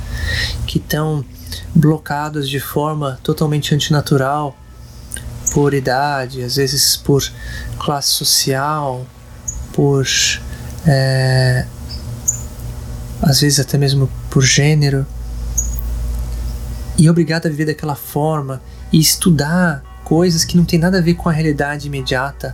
que 0.66 0.80
estão 0.80 1.24
blocados 1.76 2.50
de 2.50 2.60
forma 2.60 3.20
totalmente 3.22 3.76
antinatural 3.76 4.58
por 5.56 5.74
idade, 5.74 6.44
às 6.44 6.58
vezes 6.58 6.98
por 6.98 7.24
classe 7.80 8.10
social, 8.10 9.08
por 9.72 10.06
é, 10.86 11.66
às 13.22 13.40
vezes 13.40 13.62
até 13.62 13.78
mesmo 13.78 14.12
por 14.30 14.44
gênero, 14.44 15.08
e 16.98 17.10
obrigado 17.10 17.46
a 17.46 17.50
viver 17.50 17.68
daquela 17.68 17.96
forma 17.96 18.62
e 18.92 19.00
estudar 19.00 19.82
coisas 20.04 20.44
que 20.44 20.58
não 20.58 20.66
tem 20.66 20.78
nada 20.78 20.98
a 20.98 21.02
ver 21.02 21.14
com 21.14 21.30
a 21.30 21.32
realidade 21.32 21.88
imediata 21.88 22.54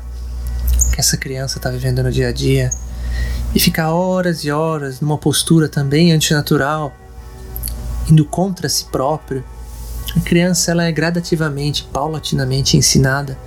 que 0.94 1.00
essa 1.00 1.18
criança 1.18 1.58
está 1.58 1.72
vivendo 1.72 2.04
no 2.04 2.12
dia 2.12 2.28
a 2.28 2.32
dia. 2.32 2.70
E 3.56 3.60
ficar 3.60 3.92
horas 3.92 4.44
e 4.44 4.52
horas 4.52 5.02
numa 5.02 5.18
postura 5.18 5.68
também 5.68 6.12
antinatural, 6.12 6.96
indo 8.08 8.24
contra 8.26 8.70
si 8.70 8.86
próprio 8.86 9.44
a 10.16 10.20
criança 10.20 10.72
ela 10.72 10.84
é 10.84 10.92
gradativamente, 10.92 11.84
paulatinamente 11.92 12.76
ensinada 12.76 13.38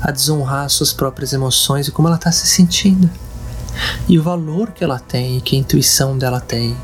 a 0.00 0.10
desonrar 0.10 0.68
suas 0.68 0.92
próprias 0.92 1.32
emoções 1.32 1.88
e 1.88 1.90
como 1.90 2.08
ela 2.08 2.16
está 2.16 2.30
se 2.30 2.46
sentindo. 2.46 3.08
E 4.08 4.18
o 4.18 4.22
valor 4.22 4.72
que 4.72 4.84
ela 4.84 4.98
tem 4.98 5.38
e 5.38 5.40
que 5.40 5.56
a 5.56 5.58
intuição 5.58 6.18
dela 6.18 6.40
tem. 6.40 6.76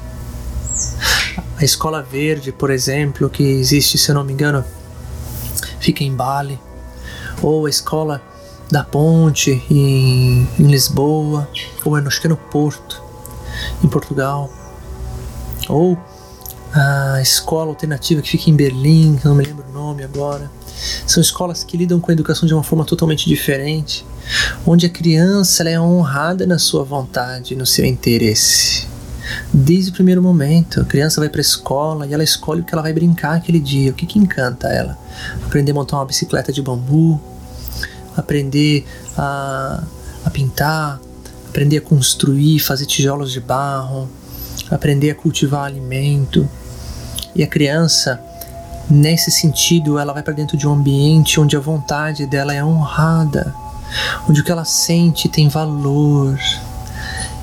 A 1.59 1.65
escola 1.65 2.03
verde, 2.03 2.53
por 2.53 2.71
exemplo, 2.71 3.29
que 3.29 3.43
existe, 3.43 3.99
se 3.99 4.11
eu 4.11 4.15
não 4.15 4.25
me 4.25 4.33
engano, 4.33 4.65
fica 5.81 6.05
em 6.05 6.15
Bali. 6.15 6.59
Ou 7.43 7.67
a 7.67 7.71
escola 7.71 8.23
da 8.71 8.85
Ponte 8.85 9.63
em, 9.71 10.49
em 10.59 10.63
Lisboa. 10.63 11.49
Ou 11.85 11.95
acho 11.97 12.21
que 12.21 12.27
é 12.27 12.31
no 12.31 12.37
Porto, 12.37 13.03
em 13.83 13.89
Portugal. 13.89 14.51
Ou 15.69 15.99
a 16.77 17.23
escola 17.23 17.71
alternativa 17.71 18.21
que 18.21 18.29
fica 18.29 18.51
em 18.51 18.55
Berlim, 18.55 19.19
não 19.25 19.35
me 19.35 19.43
lembro 19.45 19.65
o 19.67 19.73
nome 19.73 20.05
agora. 20.05 20.51
São 21.07 21.23
escolas 21.23 21.65
que 21.65 21.75
lidam 21.75 21.99
com 21.99 22.11
a 22.11 22.15
educação 22.15 22.47
de 22.47 22.53
uma 22.53 22.63
forma 22.63 22.85
totalmente 22.85 23.27
diferente, 23.27 24.05
onde 24.67 24.85
a 24.85 24.91
criança 24.91 25.67
é 25.67 25.81
honrada 25.81 26.47
na 26.47 26.59
sua 26.59 26.85
vontade, 26.85 27.57
no 27.57 27.65
seu 27.65 27.87
interesse. 27.87 28.87
Desde 29.53 29.91
o 29.91 29.95
primeiro 29.95 30.23
momento, 30.23 30.83
a 30.83 30.85
criança 30.85 31.19
vai 31.19 31.31
para 31.31 31.41
a 31.41 31.43
escola 31.43 32.07
e 32.07 32.13
ela 32.13 32.23
escolhe 32.23 32.61
o 32.61 32.65
que 32.65 32.75
ela 32.75 32.83
vai 32.83 32.93
brincar 32.93 33.37
aquele 33.37 33.59
dia, 33.59 33.91
o 33.91 33.95
que, 33.95 34.05
que 34.05 34.19
encanta 34.19 34.69
ela. 34.69 34.99
Aprender 35.47 35.73
a 35.73 35.75
montar 35.75 35.97
uma 35.97 36.05
bicicleta 36.05 36.53
de 36.53 36.61
bambu, 36.61 37.19
aprender 38.15 38.87
a, 39.17 39.83
a 40.27 40.31
pintar, 40.31 41.01
aprender 41.49 41.79
a 41.79 41.81
construir, 41.81 42.59
fazer 42.59 42.85
tijolos 42.85 43.33
de 43.33 43.41
barro, 43.41 44.09
aprender 44.71 45.11
a 45.11 45.15
cultivar 45.15 45.65
alimento, 45.65 46.47
e 47.37 47.43
a 47.43 47.47
criança, 47.47 48.19
nesse 48.89 49.31
sentido, 49.31 49.99
ela 49.99 50.15
vai 50.15 50.23
para 50.23 50.33
dentro 50.33 50.57
de 50.57 50.67
um 50.67 50.73
ambiente 50.73 51.39
onde 51.39 51.55
a 51.55 51.61
vontade 51.61 52.25
dela 52.25 52.55
é 52.55 52.65
honrada, 52.65 53.55
onde 54.29 54.41
o 54.41 54.45
que 54.45 54.51
ela 54.51 54.65
sente 54.65 55.29
tem 55.29 55.47
valor. 55.47 56.39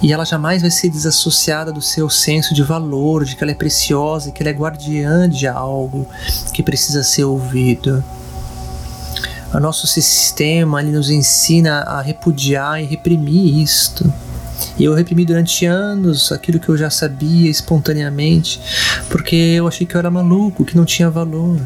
E 0.02 0.12
ela 0.12 0.26
jamais 0.26 0.64
vai 0.64 0.72
ser 0.72 0.90
desassociada 0.90 1.72
do 1.72 1.82
seu 1.82 2.10
senso 2.10 2.56
de 2.56 2.64
valor, 2.64 3.24
de 3.24 3.36
que 3.36 3.44
ela 3.44 3.52
é 3.52 3.56
preciosa, 3.56 4.32
que 4.32 4.42
ela 4.42 4.50
é 4.50 4.54
guardiã 4.54 5.30
de 5.30 5.48
algo 5.48 6.08
que 6.52 6.64
precisa 6.64 7.04
ser 7.04 7.24
ouvido. 7.24 8.04
O 9.54 9.60
nosso 9.60 9.86
sistema 9.86 10.82
ele 10.82 10.92
nos 10.92 11.12
ensina 11.12 11.82
a 11.82 12.02
repudiar 12.02 12.82
e 12.82 12.86
reprimir 12.86 13.60
isto. 13.60 14.12
E 14.78 14.84
eu 14.84 14.94
reprimi 14.94 15.26
durante 15.26 15.66
anos 15.66 16.32
aquilo 16.32 16.60
que 16.60 16.70
eu 16.70 16.78
já 16.78 16.90
sabia 16.90 17.50
espontaneamente, 17.50 18.60
porque 19.10 19.36
eu 19.36 19.68
achei 19.68 19.86
que 19.86 19.96
eu 19.96 20.00
era 20.00 20.10
maluco, 20.10 20.66
que 20.66 20.76
não 20.76 20.86
tinha 20.86 21.10
valor. 21.10 21.62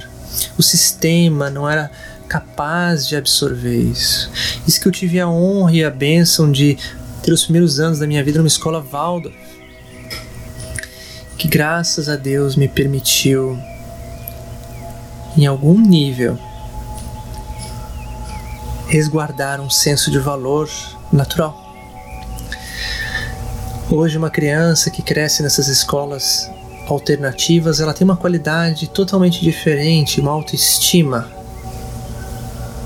O 0.58 0.64
sistema 0.64 1.50
não 1.50 1.70
era 1.70 1.90
capaz 2.28 3.08
de 3.08 3.16
absorver 3.16 3.78
isso. 3.78 4.30
Isso 4.68 4.80
que 4.82 4.88
eu 4.88 4.92
tive 4.92 5.20
a 5.20 5.28
honra 5.28 5.72
e 5.74 5.84
a 5.84 5.90
bênção 5.90 6.52
de 6.52 6.78
ter 7.24 7.32
os 7.32 7.44
primeiros 7.44 7.80
anos 7.80 8.00
da 8.00 8.08
minha 8.08 8.24
vida 8.24 8.38
numa 8.38 8.48
escola 8.48 8.82
Waldorf, 8.82 9.36
que 11.38 11.48
graças 11.48 12.10
a 12.10 12.16
Deus 12.16 12.56
me 12.56 12.68
permitiu, 12.68 13.58
em 15.36 15.46
algum 15.46 15.80
nível, 15.80 16.38
resguardar 18.88 19.62
um 19.62 19.70
senso 19.70 20.10
de 20.10 20.20
valor 20.20 20.70
natural. 21.12 21.67
Hoje 23.90 24.18
uma 24.18 24.30
criança 24.30 24.92
que 24.92 25.02
cresce 25.02 25.42
nessas 25.42 25.70
escolas 25.70 26.52
alternativas, 26.88 27.80
ela 27.80 27.94
tem 27.94 28.04
uma 28.04 28.18
qualidade 28.18 28.90
totalmente 28.90 29.40
diferente, 29.40 30.20
uma 30.20 30.32
autoestima 30.32 31.32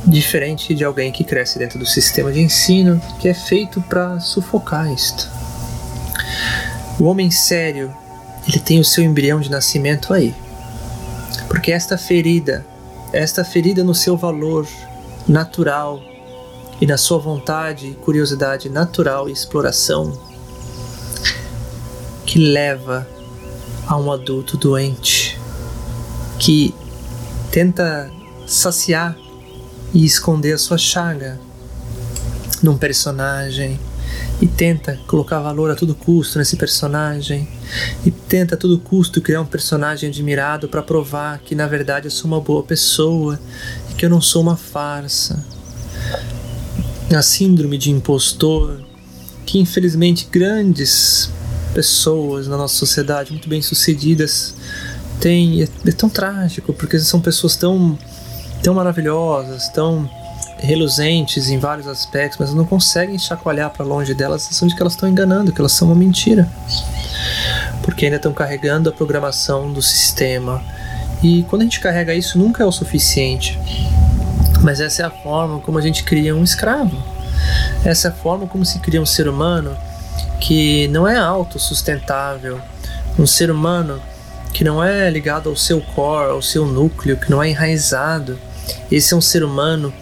diferente 0.05 0.75
de 0.75 0.83
alguém 0.83 1.11
que 1.11 1.23
cresce 1.23 1.57
dentro 1.57 1.79
do 1.79 1.87
sistema 1.87 2.31
de 2.31 2.39
ensino 2.39 3.01
que 3.19 3.27
é 3.27 3.33
feito 3.33 3.81
para 3.81 4.19
sufocar 4.19 4.93
isto. 4.93 5.27
O 6.99 7.05
homem 7.05 7.31
sério, 7.31 7.91
ele 8.47 8.59
tem 8.59 8.79
o 8.79 8.85
seu 8.85 9.03
embrião 9.03 9.39
de 9.39 9.49
nascimento 9.49 10.13
aí. 10.13 10.35
Porque 11.47 11.71
esta 11.71 11.97
ferida, 11.97 12.63
esta 13.11 13.43
ferida 13.43 13.83
no 13.83 13.95
seu 13.95 14.15
valor 14.15 14.67
natural 15.27 15.99
e 16.79 16.85
na 16.85 16.95
sua 16.95 17.17
vontade 17.17 17.97
curiosidade 18.03 18.69
natural 18.69 19.27
e 19.27 19.31
exploração 19.31 20.30
que 22.31 22.39
leva 22.39 23.05
a 23.85 23.97
um 23.97 24.09
adulto 24.09 24.55
doente, 24.55 25.37
que 26.39 26.73
tenta 27.51 28.09
saciar 28.47 29.17
e 29.93 30.05
esconder 30.05 30.53
a 30.53 30.57
sua 30.57 30.77
chaga 30.77 31.37
num 32.63 32.77
personagem 32.77 33.77
e 34.41 34.47
tenta 34.47 34.97
colocar 35.07 35.41
valor 35.41 35.71
a 35.71 35.75
todo 35.75 35.93
custo 35.93 36.39
nesse 36.39 36.55
personagem 36.55 37.49
e 38.05 38.09
tenta 38.09 38.55
a 38.55 38.57
todo 38.57 38.79
custo 38.79 39.19
criar 39.19 39.41
um 39.41 39.45
personagem 39.45 40.07
admirado 40.07 40.69
para 40.69 40.81
provar 40.81 41.39
que 41.39 41.53
na 41.53 41.67
verdade 41.67 42.07
eu 42.07 42.11
sou 42.11 42.27
uma 42.31 42.39
boa 42.39 42.63
pessoa 42.63 43.37
e 43.89 43.93
que 43.93 44.05
eu 44.05 44.09
não 44.09 44.21
sou 44.21 44.41
uma 44.41 44.55
farsa. 44.55 45.45
A 47.13 47.21
síndrome 47.21 47.77
de 47.77 47.91
impostor 47.91 48.79
que 49.45 49.59
infelizmente 49.59 50.29
grandes 50.31 51.29
pessoas 51.73 52.47
na 52.47 52.57
nossa 52.57 52.75
sociedade 52.75 53.31
muito 53.31 53.47
bem 53.47 53.61
sucedidas 53.61 54.53
têm 55.19 55.63
é, 55.63 55.67
é 55.87 55.91
tão 55.91 56.09
trágico 56.09 56.73
porque 56.73 56.99
são 56.99 57.21
pessoas 57.21 57.55
tão 57.55 57.97
tão 58.61 58.73
maravilhosas, 58.73 59.69
tão 59.69 60.09
reluzentes 60.59 61.49
em 61.49 61.57
vários 61.57 61.87
aspectos, 61.87 62.37
mas 62.39 62.53
não 62.53 62.65
conseguem 62.65 63.17
chacoalhar 63.17 63.71
para 63.71 63.83
longe 63.83 64.13
delas 64.13 64.43
a 64.43 64.45
sensação 64.45 64.67
de 64.67 64.75
que 64.75 64.81
elas 64.81 64.93
estão 64.93 65.09
enganando, 65.09 65.51
que 65.51 65.59
elas 65.59 65.71
são 65.71 65.87
uma 65.87 65.95
mentira. 65.95 66.47
Porque 67.81 68.05
ainda 68.05 68.17
estão 68.17 68.31
carregando 68.31 68.89
a 68.89 68.91
programação 68.91 69.73
do 69.73 69.81
sistema. 69.81 70.63
E 71.23 71.43
quando 71.49 71.63
a 71.63 71.65
gente 71.65 71.79
carrega 71.79 72.13
isso, 72.13 72.37
nunca 72.37 72.61
é 72.61 72.65
o 72.65 72.71
suficiente. 72.71 73.59
Mas 74.61 74.79
essa 74.79 75.01
é 75.01 75.05
a 75.05 75.09
forma 75.09 75.59
como 75.59 75.79
a 75.79 75.81
gente 75.81 76.03
cria 76.03 76.35
um 76.35 76.43
escravo. 76.43 76.95
Essa 77.83 78.09
é 78.09 78.11
a 78.11 78.13
forma 78.13 78.45
como 78.45 78.63
se 78.63 78.77
cria 78.79 79.01
um 79.01 79.05
ser 79.05 79.27
humano 79.27 79.75
que 80.39 80.87
não 80.89 81.07
é 81.07 81.17
autossustentável, 81.17 82.59
um 83.17 83.25
ser 83.25 83.51
humano 83.51 84.01
que 84.53 84.63
não 84.63 84.83
é 84.83 85.09
ligado 85.09 85.49
ao 85.49 85.55
seu 85.55 85.81
core, 85.81 86.31
ao 86.31 86.41
seu 86.41 86.65
núcleo, 86.65 87.17
que 87.17 87.31
não 87.31 87.41
é 87.41 87.49
enraizado. 87.49 88.37
Esse 88.91 89.13
é 89.13 89.17
um 89.17 89.21
ser 89.21 89.43
humano 89.43 89.93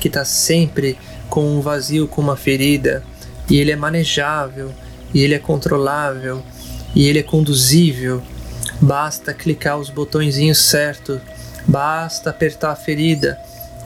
que 0.00 0.08
está 0.08 0.24
sempre 0.24 0.98
com 1.28 1.56
um 1.56 1.60
vazio, 1.60 2.06
com 2.06 2.20
uma 2.20 2.36
ferida, 2.36 3.02
e 3.48 3.58
ele 3.58 3.72
é 3.72 3.76
manejável, 3.76 4.72
e 5.12 5.22
ele 5.22 5.34
é 5.34 5.38
controlável, 5.38 6.42
e 6.94 7.08
ele 7.08 7.18
é 7.18 7.22
conduzível. 7.22 8.22
Basta 8.80 9.34
clicar 9.34 9.78
os 9.78 9.90
botõezinhos 9.90 10.58
certos, 10.58 11.20
basta 11.66 12.30
apertar 12.30 12.70
a 12.70 12.76
ferida, 12.76 13.38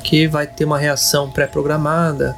que 0.03 0.27
vai 0.27 0.47
ter 0.47 0.65
uma 0.65 0.79
reação 0.79 1.31
pré-programada. 1.31 2.35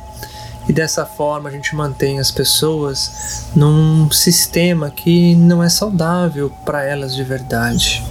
E 0.69 0.73
dessa 0.73 1.05
forma 1.05 1.49
a 1.49 1.53
gente 1.53 1.75
mantém 1.75 2.21
as 2.21 2.31
pessoas 2.31 3.47
num 3.55 4.11
sistema 4.11 4.91
que 4.91 5.35
não 5.35 5.63
é 5.63 5.69
saudável 5.69 6.51
para 6.65 6.85
elas 6.85 7.15
de 7.15 7.25
verdade. 7.25 8.05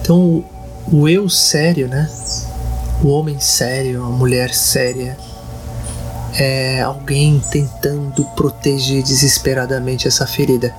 Então, 0.00 0.44
o 0.92 1.08
eu 1.08 1.28
sério, 1.28 1.88
né? 1.88 2.08
O 3.02 3.08
homem 3.08 3.38
sério, 3.40 4.04
a 4.04 4.08
mulher 4.08 4.54
séria, 4.54 5.16
é 6.34 6.80
alguém 6.80 7.42
tentando 7.50 8.24
proteger 8.36 9.02
desesperadamente 9.02 10.06
essa 10.06 10.26
ferida. 10.26 10.74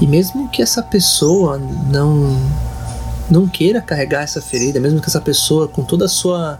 E 0.00 0.06
mesmo 0.06 0.48
que 0.48 0.62
essa 0.62 0.82
pessoa 0.82 1.58
não 1.58 2.36
não 3.30 3.46
queira 3.46 3.80
carregar 3.80 4.22
essa 4.22 4.42
ferida, 4.42 4.80
mesmo 4.80 5.00
que 5.00 5.06
essa 5.06 5.20
pessoa 5.20 5.68
com 5.68 5.84
toda 5.84 6.06
a 6.06 6.08
sua 6.08 6.58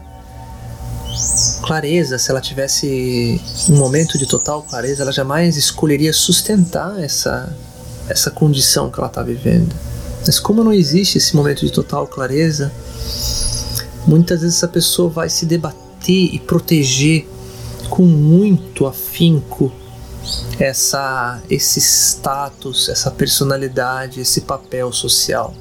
clareza, 1.71 2.19
se 2.19 2.31
ela 2.31 2.41
tivesse 2.41 3.41
um 3.69 3.77
momento 3.77 4.19
de 4.19 4.27
total 4.27 4.63
clareza, 4.63 5.03
ela 5.03 5.13
jamais 5.13 5.57
escolheria 5.57 6.13
sustentar 6.13 7.01
essa 7.01 7.55
essa 8.09 8.29
condição 8.29 8.91
que 8.91 8.99
ela 8.99 9.07
está 9.07 9.23
vivendo. 9.23 9.73
Mas 10.27 10.41
como 10.41 10.65
não 10.65 10.73
existe 10.73 11.17
esse 11.19 11.37
momento 11.37 11.65
de 11.65 11.71
total 11.71 12.09
clareza, 12.09 12.73
Muitas 14.07 14.41
vezes 14.41 14.57
essa 14.57 14.69
pessoa 14.69 15.09
vai 15.11 15.29
se 15.29 15.47
debater 15.47 16.35
e 16.35 16.39
proteger 16.39 17.29
com 17.89 18.03
muito 18.03 18.87
afinco 18.87 19.73
essa 20.59 21.41
esse 21.51 21.81
status, 21.81 22.89
essa 22.89 23.11
personalidade, 23.11 24.21
esse 24.21 24.43
papel 24.43 24.93
social. 24.93 25.55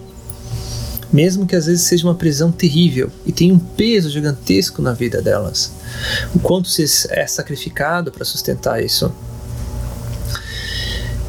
Mesmo 1.12 1.45
que 1.48 1.56
às 1.56 1.65
vezes 1.65 1.82
seja 1.84 2.06
uma 2.06 2.13
prisão 2.13 2.52
terrível 2.52 3.12
e 3.26 3.32
tenha 3.32 3.54
um 3.54 3.60
peso 3.60 4.10
gigantesco 4.10 4.82
na 4.82 4.93
vida 4.93 5.22
delas. 5.22 5.72
O 6.36 6.39
quanto 6.39 6.67
se 6.67 6.86
é 7.10 7.26
sacrificado 7.26 8.12
para 8.12 8.24
sustentar 8.24 8.84
isso. 8.84 9.12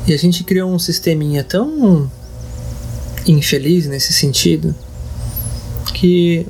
E 0.06 0.12
a 0.12 0.16
gente 0.18 0.44
criou 0.44 0.70
um 0.70 0.78
sisteminha 0.78 1.42
tão 1.44 2.10
infeliz 3.26 3.86
nesse 3.86 4.12
sentido 4.12 4.74
que 5.94 6.46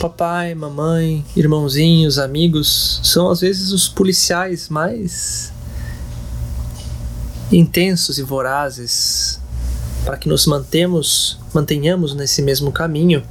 papai, 0.00 0.54
mamãe, 0.54 1.24
irmãozinhos, 1.36 2.18
amigos 2.18 3.00
são 3.02 3.30
às 3.30 3.40
vezes 3.40 3.72
os 3.72 3.88
policiais 3.88 4.68
mais 4.68 5.52
intensos 7.50 8.18
e 8.18 8.22
vorazes 8.22 9.40
para 10.04 10.16
que 10.16 10.28
nos 10.28 10.46
mantemos, 10.46 11.38
mantenhamos 11.52 12.14
nesse 12.14 12.42
mesmo 12.42 12.70
caminho. 12.70 13.22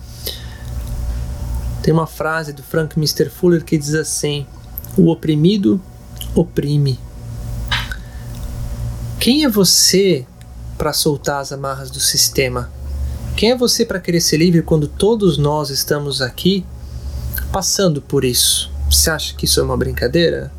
Tem 1.82 1.94
uma 1.94 2.08
frase 2.08 2.54
do 2.54 2.64
Frank 2.64 2.98
Mr. 2.98 3.30
Fuller 3.30 3.64
que 3.64 3.78
diz 3.78 3.94
assim: 3.94 4.48
O 4.98 5.10
oprimido 5.10 5.80
oprime. 6.34 7.00
Quem 9.20 9.44
é 9.44 9.50
você 9.50 10.26
para 10.78 10.92
soltar 10.92 11.42
as 11.42 11.52
amarras 11.52 11.90
do 11.92 12.00
sistema? 12.00 12.70
Quem 13.36 13.52
é 13.52 13.58
você 13.58 13.86
para 13.86 14.00
querer 14.00 14.22
ser 14.22 14.38
livre 14.38 14.62
quando 14.62 14.88
todos 14.88 15.38
nós 15.38 15.70
estamos 15.70 16.22
aqui 16.22 16.66
passando 17.52 18.02
por 18.02 18.24
isso? 18.24 18.72
Você 18.90 19.10
acha 19.10 19.34
que 19.36 19.46
isso 19.46 19.60
é 19.60 19.64
uma 19.64 19.78
brincadeira? 19.78 20.52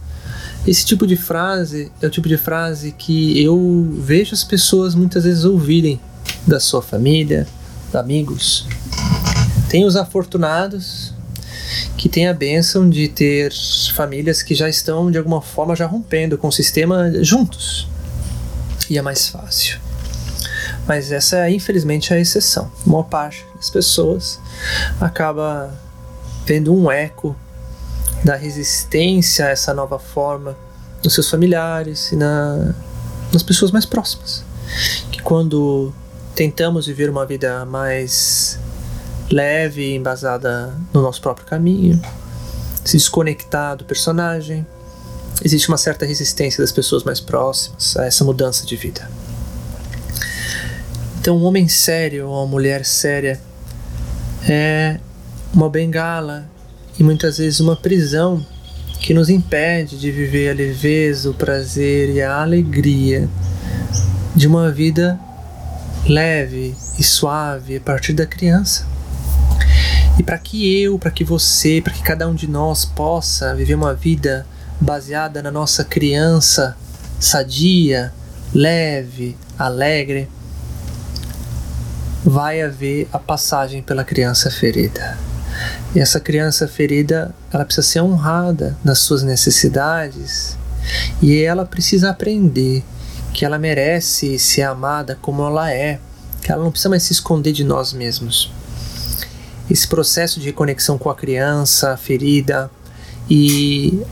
Esse 0.66 0.84
tipo 0.86 1.06
de 1.06 1.16
frase 1.16 1.92
é 2.00 2.06
o 2.06 2.10
tipo 2.10 2.26
de 2.26 2.38
frase 2.38 2.92
que 2.92 3.42
eu 3.42 3.86
vejo 3.98 4.32
as 4.32 4.42
pessoas 4.42 4.94
muitas 4.94 5.24
vezes 5.24 5.44
ouvirem 5.44 6.00
da 6.46 6.58
sua 6.58 6.80
família, 6.80 7.46
amigos. 7.92 8.66
Tem 9.68 9.84
os 9.84 9.94
afortunados 9.94 11.12
que 11.98 12.08
têm 12.08 12.28
a 12.28 12.32
bênção 12.32 12.88
de 12.88 13.08
ter 13.08 13.52
famílias 13.94 14.42
que 14.42 14.54
já 14.54 14.68
estão 14.68 15.10
de 15.10 15.18
alguma 15.18 15.42
forma 15.42 15.76
já 15.76 15.86
rompendo 15.86 16.38
com 16.38 16.48
o 16.48 16.52
sistema 16.52 17.12
juntos. 17.22 17.86
E 18.88 18.96
é 18.96 19.02
mais 19.02 19.28
fácil. 19.28 19.78
Mas 20.86 21.12
essa 21.12 21.46
é 21.46 21.50
infelizmente 21.50 22.12
a 22.14 22.18
exceção. 22.18 22.70
A 22.86 22.88
maior 22.88 23.04
parte 23.04 23.44
das 23.56 23.68
pessoas 23.68 24.40
acaba 24.98 25.74
vendo 26.46 26.74
um 26.74 26.90
eco 26.90 27.36
da 28.24 28.36
resistência 28.36 29.46
a 29.46 29.48
essa 29.50 29.74
nova 29.74 29.98
forma 29.98 30.56
nos 31.04 31.12
seus 31.12 31.28
familiares 31.28 32.10
e 32.10 32.16
na, 32.16 32.74
nas 33.30 33.42
pessoas 33.42 33.70
mais 33.70 33.84
próximas. 33.84 34.42
Que 35.12 35.20
quando 35.20 35.92
tentamos 36.34 36.86
viver 36.86 37.10
uma 37.10 37.26
vida 37.26 37.66
mais 37.66 38.58
leve, 39.30 39.94
embasada 39.94 40.74
no 40.92 41.02
nosso 41.02 41.20
próprio 41.20 41.46
caminho, 41.46 42.00
se 42.82 42.96
desconectar 42.96 43.76
do 43.76 43.84
personagem, 43.84 44.66
existe 45.44 45.68
uma 45.68 45.76
certa 45.76 46.06
resistência 46.06 46.62
das 46.62 46.72
pessoas 46.72 47.04
mais 47.04 47.20
próximas 47.20 47.96
a 47.96 48.06
essa 48.06 48.24
mudança 48.24 48.64
de 48.64 48.76
vida. 48.76 49.08
Então, 51.20 51.36
um 51.36 51.44
homem 51.44 51.68
sério 51.68 52.28
ou 52.28 52.34
uma 52.34 52.46
mulher 52.46 52.84
séria 52.84 53.40
é 54.46 54.98
uma 55.52 55.70
bengala 55.70 56.53
e 56.98 57.02
muitas 57.02 57.38
vezes 57.38 57.60
uma 57.60 57.76
prisão 57.76 58.44
que 59.00 59.12
nos 59.12 59.28
impede 59.28 59.98
de 59.98 60.10
viver 60.10 60.50
a 60.50 60.54
leveza, 60.54 61.30
o 61.30 61.34
prazer 61.34 62.10
e 62.10 62.22
a 62.22 62.40
alegria 62.40 63.28
de 64.34 64.46
uma 64.46 64.70
vida 64.70 65.18
leve 66.06 66.74
e 66.98 67.02
suave 67.02 67.76
a 67.76 67.80
partir 67.80 68.12
da 68.12 68.26
criança. 68.26 68.86
E 70.18 70.22
para 70.22 70.38
que 70.38 70.82
eu, 70.82 70.98
para 70.98 71.10
que 71.10 71.24
você, 71.24 71.80
para 71.82 71.92
que 71.92 72.02
cada 72.02 72.28
um 72.28 72.34
de 72.34 72.46
nós 72.46 72.84
possa 72.84 73.54
viver 73.54 73.74
uma 73.74 73.92
vida 73.92 74.46
baseada 74.80 75.42
na 75.42 75.50
nossa 75.50 75.84
criança 75.84 76.76
sadia, 77.18 78.12
leve, 78.52 79.36
alegre, 79.58 80.28
vai 82.24 82.62
haver 82.62 83.08
a 83.12 83.18
passagem 83.18 83.82
pela 83.82 84.04
criança 84.04 84.50
ferida. 84.50 85.18
E 85.94 86.00
essa 86.00 86.18
criança 86.18 86.66
ferida, 86.66 87.34
ela 87.52 87.64
precisa 87.64 87.86
ser 87.86 88.00
honrada 88.00 88.76
nas 88.82 88.98
suas 88.98 89.22
necessidades 89.22 90.56
e 91.22 91.40
ela 91.40 91.64
precisa 91.64 92.10
aprender 92.10 92.82
que 93.32 93.44
ela 93.44 93.58
merece 93.58 94.38
ser 94.38 94.62
amada 94.62 95.18
como 95.20 95.46
ela 95.46 95.72
é, 95.72 96.00
que 96.42 96.50
ela 96.50 96.62
não 96.62 96.70
precisa 96.70 96.88
mais 96.88 97.02
se 97.02 97.12
esconder 97.12 97.52
de 97.52 97.64
nós 97.64 97.92
mesmos. 97.92 98.52
Esse 99.70 99.88
processo 99.88 100.40
de 100.40 100.46
reconexão 100.46 100.98
com 100.98 101.08
a 101.08 101.14
criança 101.14 101.96
ferida 101.96 102.70
e 103.30 104.02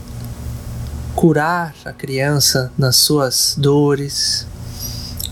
curar 1.15 1.75
a 1.85 1.93
criança 1.93 2.71
nas 2.77 2.95
suas 2.95 3.55
dores 3.57 4.47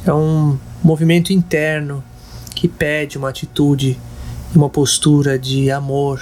é 0.06 0.14
um 0.14 0.58
movimento 0.84 1.34
interno 1.34 2.04
que 2.56 2.68
pede 2.68 3.18
uma 3.18 3.30
atitude, 3.30 4.00
uma 4.56 4.70
postura 4.70 5.40
de 5.40 5.72
amor, 5.72 6.20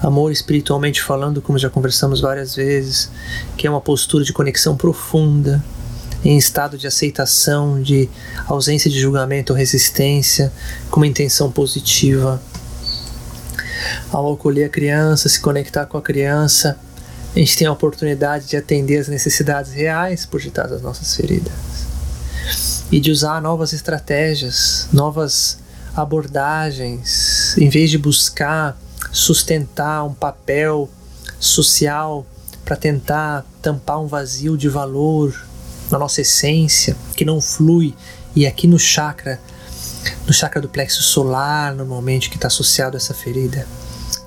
amor 0.00 0.30
espiritualmente 0.30 1.02
falando, 1.02 1.40
como 1.40 1.58
já 1.58 1.70
conversamos 1.70 2.20
várias 2.20 2.54
vezes, 2.54 3.10
que 3.56 3.66
é 3.66 3.70
uma 3.70 3.80
postura 3.80 4.24
de 4.24 4.32
conexão 4.32 4.76
profunda, 4.76 5.62
em 6.24 6.36
estado 6.36 6.78
de 6.78 6.86
aceitação, 6.86 7.82
de 7.82 8.08
ausência 8.46 8.90
de 8.90 9.00
julgamento 9.00 9.52
ou 9.52 9.58
resistência, 9.58 10.52
com 10.90 11.00
uma 11.00 11.06
intenção 11.06 11.50
positiva. 11.50 12.40
Ao 14.10 14.32
acolher 14.32 14.66
a 14.66 14.68
criança, 14.68 15.28
se 15.28 15.40
conectar 15.40 15.86
com 15.86 15.98
a 15.98 16.02
criança, 16.02 16.78
a 17.34 17.38
gente 17.38 17.56
tem 17.56 17.66
a 17.66 17.72
oportunidade 17.72 18.46
de 18.46 18.56
atender 18.56 18.98
as 18.98 19.08
necessidades 19.08 19.72
reais 19.72 20.26
por 20.26 20.40
detrás 20.40 20.70
das 20.70 20.82
nossas 20.82 21.16
feridas 21.16 21.52
e 22.90 23.00
de 23.00 23.10
usar 23.10 23.40
novas 23.40 23.72
estratégias, 23.72 24.86
novas 24.92 25.58
abordagens, 25.94 27.56
em 27.58 27.68
vez 27.68 27.90
de 27.90 27.98
buscar 27.98 28.78
sustentar 29.10 30.04
um 30.04 30.14
papel 30.14 30.88
social 31.38 32.26
para 32.64 32.76
tentar 32.76 33.44
tampar 33.60 34.00
um 34.00 34.06
vazio 34.06 34.56
de 34.56 34.68
valor 34.68 35.34
na 35.90 35.98
nossa 35.98 36.20
essência 36.20 36.96
que 37.16 37.24
não 37.24 37.40
flui 37.40 37.94
e 38.34 38.46
aqui 38.46 38.66
no 38.66 38.78
chakra 38.78 39.40
no 40.26 40.32
chakra 40.32 40.60
do 40.60 40.68
plexo 40.68 41.02
solar 41.02 41.74
normalmente 41.74 42.30
que 42.30 42.36
está 42.36 42.46
associado 42.46 42.96
a 42.96 42.98
essa 42.98 43.12
ferida 43.12 43.66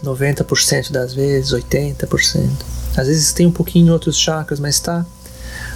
90% 0.03 0.91
das 0.91 1.13
vezes 1.13 1.51
80% 1.51 2.49
às 2.97 3.07
vezes 3.07 3.33
tem 3.33 3.47
um 3.47 3.51
pouquinho 3.51 3.87
em 3.87 3.91
outros 3.91 4.17
chakras 4.17 4.59
mas 4.59 4.75
está 4.75 5.05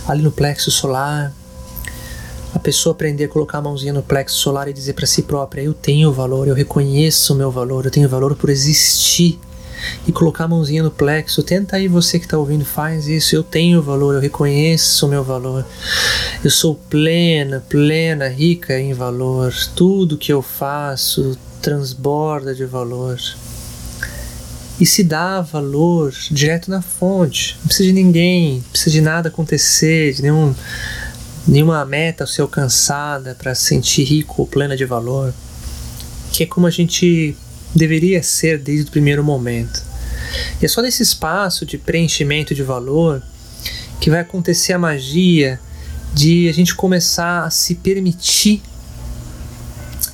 ali 0.07 0.21
no 0.21 0.31
plexo 0.31 0.69
solar 0.69 1.33
a 2.53 2.59
pessoa 2.59 2.93
aprender 2.93 3.25
a 3.25 3.27
colocar 3.27 3.59
a 3.59 3.61
mãozinha 3.61 3.93
no 3.93 4.01
plexo 4.01 4.37
solar 4.37 4.67
e 4.67 4.73
dizer 4.73 4.93
para 4.93 5.05
si 5.05 5.23
própria: 5.23 5.61
Eu 5.61 5.73
tenho 5.73 6.11
valor, 6.11 6.47
eu 6.47 6.55
reconheço 6.55 7.33
o 7.33 7.35
meu 7.35 7.51
valor, 7.51 7.85
eu 7.85 7.91
tenho 7.91 8.09
valor 8.09 8.35
por 8.35 8.49
existir. 8.49 9.39
E 10.05 10.11
colocar 10.11 10.43
a 10.43 10.47
mãozinha 10.47 10.83
no 10.83 10.91
plexo, 10.91 11.41
tenta 11.41 11.77
aí 11.77 11.87
você 11.87 12.19
que 12.19 12.25
está 12.25 12.37
ouvindo, 12.37 12.65
faz 12.65 13.07
isso. 13.07 13.33
Eu 13.33 13.43
tenho 13.43 13.81
valor, 13.81 14.13
eu 14.13 14.19
reconheço 14.19 15.05
o 15.05 15.09
meu 15.09 15.23
valor. 15.23 15.65
Eu 16.43 16.49
sou 16.49 16.75
plena, 16.75 17.63
plena, 17.69 18.27
rica 18.27 18.77
em 18.77 18.93
valor. 18.93 19.53
Tudo 19.75 20.17
que 20.17 20.33
eu 20.33 20.41
faço 20.41 21.37
transborda 21.61 22.53
de 22.53 22.65
valor. 22.65 23.17
E 24.79 24.85
se 24.85 25.03
dá 25.03 25.41
valor 25.41 26.13
direto 26.31 26.69
na 26.69 26.81
fonte. 26.81 27.57
Não 27.59 27.67
precisa 27.67 27.87
de 27.87 27.93
ninguém, 27.93 28.55
não 28.55 28.71
precisa 28.71 28.91
de 28.91 29.01
nada 29.01 29.29
acontecer, 29.29 30.13
de 30.13 30.21
nenhum 30.21 30.55
nenhuma 31.49 31.83
meta 31.83 32.23
a 32.23 32.27
ser 32.27 32.41
alcançada 32.41 33.35
para 33.35 33.55
se 33.55 33.63
sentir 33.63 34.03
rico 34.03 34.35
ou 34.37 34.47
plena 34.47 34.77
de 34.77 34.85
valor, 34.85 35.33
que 36.31 36.43
é 36.43 36.45
como 36.45 36.67
a 36.67 36.69
gente 36.69 37.35
deveria 37.73 38.21
ser 38.21 38.59
desde 38.59 38.87
o 38.87 38.91
primeiro 38.91 39.23
momento. 39.23 39.83
E 40.61 40.65
é 40.65 40.67
só 40.67 40.81
nesse 40.81 41.01
espaço 41.01 41.65
de 41.65 41.77
preenchimento 41.77 42.53
de 42.53 42.61
valor 42.61 43.23
que 43.99 44.11
vai 44.11 44.19
acontecer 44.19 44.73
a 44.73 44.79
magia 44.79 45.59
de 46.13 46.47
a 46.47 46.53
gente 46.53 46.75
começar 46.75 47.43
a 47.43 47.49
se 47.49 47.75
permitir 47.75 48.61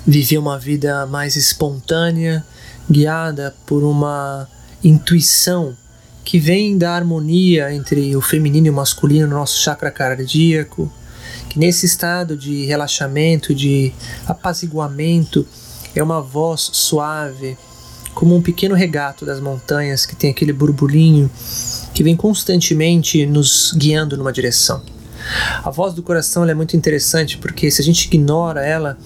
viver 0.07 0.37
uma 0.37 0.57
vida 0.57 1.05
mais 1.05 1.35
espontânea, 1.35 2.45
guiada 2.89 3.53
por 3.65 3.83
uma 3.83 4.47
intuição 4.83 5.75
que 6.23 6.39
vem 6.39 6.77
da 6.77 6.95
harmonia 6.95 7.73
entre 7.73 8.15
o 8.15 8.21
feminino 8.21 8.67
e 8.67 8.69
o 8.69 8.73
masculino 8.73 9.27
no 9.27 9.35
nosso 9.35 9.61
chakra 9.61 9.91
cardíaco, 9.91 10.91
nesse 11.55 11.85
estado 11.85 12.37
de 12.37 12.65
relaxamento, 12.65 13.53
de 13.53 13.93
apaziguamento, 14.27 15.45
é 15.95 16.03
uma 16.03 16.21
voz 16.21 16.69
suave, 16.73 17.57
como 18.13 18.35
um 18.35 18.41
pequeno 18.41 18.75
regato 18.75 19.25
das 19.25 19.39
montanhas 19.39 20.05
que 20.05 20.15
tem 20.15 20.31
aquele 20.31 20.53
burburinho 20.53 21.29
que 21.93 22.03
vem 22.03 22.15
constantemente 22.15 23.25
nos 23.25 23.73
guiando 23.75 24.17
numa 24.17 24.31
direção. 24.31 24.81
A 25.63 25.69
voz 25.69 25.93
do 25.93 26.03
coração 26.03 26.47
é 26.47 26.53
muito 26.53 26.77
interessante 26.77 27.37
porque 27.37 27.71
se 27.71 27.81
a 27.81 27.83
gente 27.83 28.05
ignora 28.05 28.65
ela, 28.65 28.97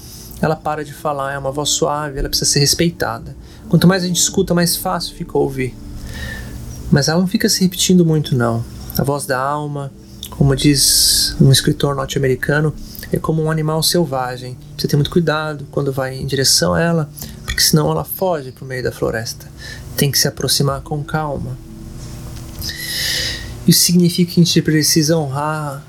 ela 0.42 0.56
para 0.56 0.84
de 0.84 0.94
falar, 0.94 1.34
é 1.34 1.38
uma 1.38 1.52
voz 1.52 1.70
suave, 1.70 2.20
ela 2.20 2.30
precisa 2.30 2.50
ser 2.50 2.60
respeitada. 2.60 3.36
Quanto 3.68 3.88
mais 3.88 4.04
a 4.04 4.08
gente 4.08 4.20
escuta, 4.20 4.54
mais 4.54 4.76
fácil 4.76 5.16
fica 5.16 5.38
ouvir. 5.38 5.76
Mas 6.92 7.08
ela 7.08 7.20
não 7.20 7.28
fica 7.28 7.48
se 7.48 7.62
repetindo 7.62 8.06
muito, 8.06 8.36
não. 8.36 8.64
A 8.98 9.04
voz 9.04 9.26
da 9.26 9.40
alma, 9.40 9.92
como 10.32 10.56
diz 10.56 11.36
um 11.40 11.52
escritor 11.52 11.96
norte-americano, 11.96 12.74
é 13.12 13.18
como 13.18 13.42
um 13.44 13.50
animal 13.50 13.82
selvagem. 13.82 14.58
Você 14.78 14.88
tem 14.88 14.98
muito 14.98 15.12
cuidado 15.12 15.68
quando 15.72 15.92
vai 15.92 16.16
em 16.16 16.26
direção 16.26 16.74
a 16.74 16.82
ela, 16.82 17.10
porque 17.44 17.62
senão 17.62 17.90
ela 17.92 18.04
foge 18.04 18.52
para 18.52 18.64
o 18.64 18.68
meio 18.68 18.84
da 18.84 18.92
floresta. 18.92 19.48
Tem 19.98 20.12
que 20.12 20.18
se 20.18 20.28
aproximar 20.28 20.82
com 20.82 21.04
calma. 21.04 21.58
Isso 23.68 23.82
significa 23.82 24.32
que 24.32 24.42
a 24.42 24.44
gente 24.44 24.62
precisa 24.62 25.18
honrar 25.18 25.84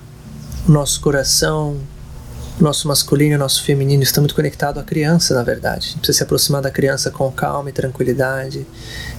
o 0.68 0.72
nosso 0.72 1.00
coração, 1.00 1.78
nosso 2.60 2.86
masculino 2.86 3.34
e 3.34 3.38
nosso 3.38 3.64
feminino 3.64 4.02
está 4.02 4.20
muito 4.20 4.34
conectado 4.34 4.78
à 4.78 4.82
criança, 4.82 5.34
na 5.34 5.42
verdade. 5.42 5.78
A 5.78 5.90
gente 5.90 5.98
precisa 5.98 6.18
se 6.18 6.22
aproximar 6.24 6.60
da 6.60 6.70
criança 6.70 7.10
com 7.10 7.30
calma 7.32 7.70
e 7.70 7.72
tranquilidade 7.72 8.66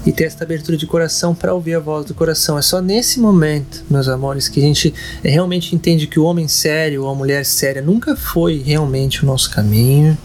e 0.05 0.11
ter 0.11 0.25
esta 0.25 0.43
abertura 0.43 0.77
de 0.77 0.87
coração 0.87 1.35
para 1.35 1.53
ouvir 1.53 1.75
a 1.75 1.79
voz 1.79 2.05
do 2.05 2.13
coração. 2.13 2.57
É 2.57 2.61
só 2.61 2.81
nesse 2.81 3.19
momento, 3.19 3.83
meus 3.89 4.07
amores, 4.07 4.47
que 4.47 4.59
a 4.59 4.63
gente 4.63 4.93
realmente 5.23 5.75
entende 5.75 6.07
que 6.07 6.19
o 6.19 6.23
homem 6.23 6.47
sério 6.47 7.03
ou 7.03 7.09
a 7.09 7.15
mulher 7.15 7.45
séria 7.45 7.81
nunca 7.81 8.15
foi 8.15 8.61
realmente 8.61 9.23
o 9.23 9.25
nosso 9.25 9.51
caminho 9.51 10.17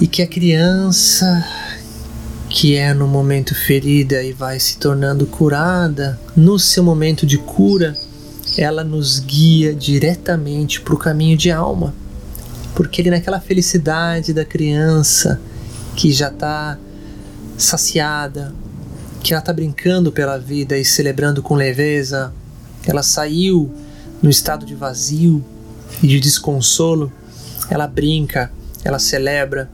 e 0.00 0.06
que 0.06 0.22
a 0.22 0.26
criança 0.26 1.44
que 2.48 2.76
é 2.76 2.94
no 2.94 3.06
momento 3.06 3.54
ferida 3.54 4.22
e 4.22 4.32
vai 4.32 4.58
se 4.58 4.78
tornando 4.78 5.26
curada, 5.26 6.18
no 6.34 6.58
seu 6.58 6.82
momento 6.82 7.26
de 7.26 7.36
cura, 7.36 7.94
ela 8.56 8.82
nos 8.82 9.20
guia 9.20 9.74
diretamente 9.74 10.80
para 10.80 10.94
o 10.94 10.98
caminho 10.98 11.36
de 11.36 11.50
alma. 11.50 11.94
Porque 12.74 13.02
ele, 13.02 13.10
naquela 13.10 13.38
felicidade 13.38 14.32
da 14.32 14.44
criança 14.44 15.40
que 15.94 16.10
já 16.10 16.28
está 16.28 16.78
saciada, 17.58 18.54
que 19.22 19.34
ela 19.34 19.40
está 19.40 19.52
brincando 19.52 20.12
pela 20.12 20.38
vida 20.38 20.78
e 20.78 20.84
celebrando 20.84 21.42
com 21.42 21.54
leveza, 21.54 22.32
ela 22.86 23.02
saiu 23.02 23.70
no 24.22 24.30
estado 24.30 24.64
de 24.64 24.74
vazio 24.74 25.44
e 26.02 26.06
de 26.06 26.20
desconsolo, 26.20 27.12
ela 27.68 27.86
brinca, 27.86 28.50
ela 28.84 28.98
celebra, 28.98 29.68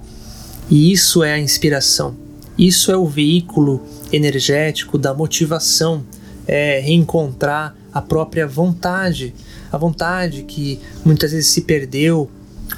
e 0.70 0.90
isso 0.90 1.22
é 1.22 1.34
a 1.34 1.38
inspiração. 1.38 2.16
Isso 2.56 2.90
é 2.90 2.96
o 2.96 3.06
veículo 3.06 3.82
energético 4.12 4.96
da 4.96 5.12
motivação, 5.12 6.04
é 6.46 6.80
reencontrar 6.80 7.76
a 7.92 8.00
própria 8.00 8.46
vontade, 8.46 9.34
a 9.70 9.76
vontade 9.76 10.42
que 10.42 10.80
muitas 11.04 11.32
vezes 11.32 11.48
se 11.48 11.62
perdeu 11.62 12.30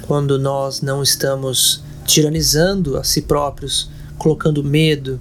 quando 0.03 0.37
nós 0.37 0.81
não 0.81 1.01
estamos 1.01 1.83
tiranizando 2.05 2.97
a 2.97 3.03
si 3.03 3.21
próprios, 3.21 3.89
colocando 4.17 4.63
medo, 4.63 5.19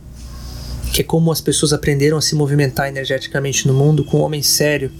que 0.92 1.02
é 1.02 1.04
como 1.04 1.30
as 1.30 1.40
pessoas 1.40 1.72
aprenderam 1.72 2.16
a 2.16 2.22
se 2.22 2.34
movimentar 2.34 2.88
energeticamente 2.88 3.66
no 3.66 3.74
mundo 3.74 4.04
com 4.04 4.18
um 4.18 4.22
homem 4.22 4.42
sério, 4.42 4.90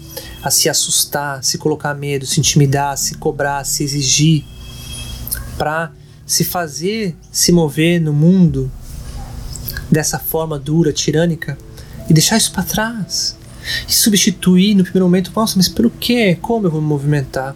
a 0.43 0.51
se 0.51 0.69
assustar, 0.69 1.43
se 1.43 1.57
colocar 1.57 1.93
medo, 1.93 2.25
se 2.25 2.39
intimidar, 2.39 2.97
se 2.97 3.15
cobrar, 3.15 3.63
se 3.65 3.83
exigir, 3.83 4.43
para 5.57 5.91
se 6.25 6.43
fazer 6.43 7.15
se 7.31 7.51
mover 7.51 8.01
no 8.01 8.11
mundo 8.11 8.69
dessa 9.89 10.19
forma 10.19 10.59
dura, 10.59 10.91
tirânica 10.91 11.57
e 12.09 12.13
deixar 12.13 12.37
isso 12.37 12.51
para 12.51 12.63
trás 12.63 13.37
e 13.87 13.93
substituir 13.93 14.75
no 14.75 14.83
primeiro 14.83 15.05
momento, 15.05 15.31
nossa, 15.35 15.55
mas 15.57 15.67
pelo 15.67 15.89
quê? 15.89 16.37
Como 16.41 16.67
eu 16.67 16.71
vou 16.71 16.81
me 16.81 16.87
movimentar? 16.87 17.55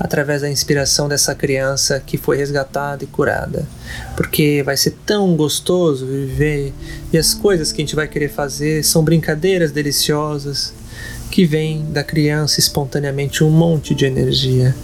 Através 0.00 0.40
da 0.40 0.50
inspiração 0.50 1.08
dessa 1.08 1.34
criança 1.34 2.02
que 2.04 2.16
foi 2.16 2.36
resgatada 2.36 3.04
e 3.04 3.06
curada. 3.06 3.68
Porque 4.16 4.62
vai 4.64 4.76
ser 4.76 4.96
tão 5.04 5.36
gostoso 5.36 6.06
viver 6.06 6.72
e 7.12 7.18
as 7.18 7.34
coisas 7.34 7.70
que 7.70 7.82
a 7.82 7.84
gente 7.84 7.94
vai 7.94 8.08
querer 8.08 8.30
fazer 8.30 8.82
são 8.82 9.04
brincadeiras 9.04 9.70
deliciosas 9.70 10.72
que 11.30 11.44
vêm 11.44 11.84
da 11.92 12.02
criança 12.02 12.58
espontaneamente 12.58 13.44
um 13.44 13.50
monte 13.50 13.94
de 13.94 14.06
energia. 14.06 14.74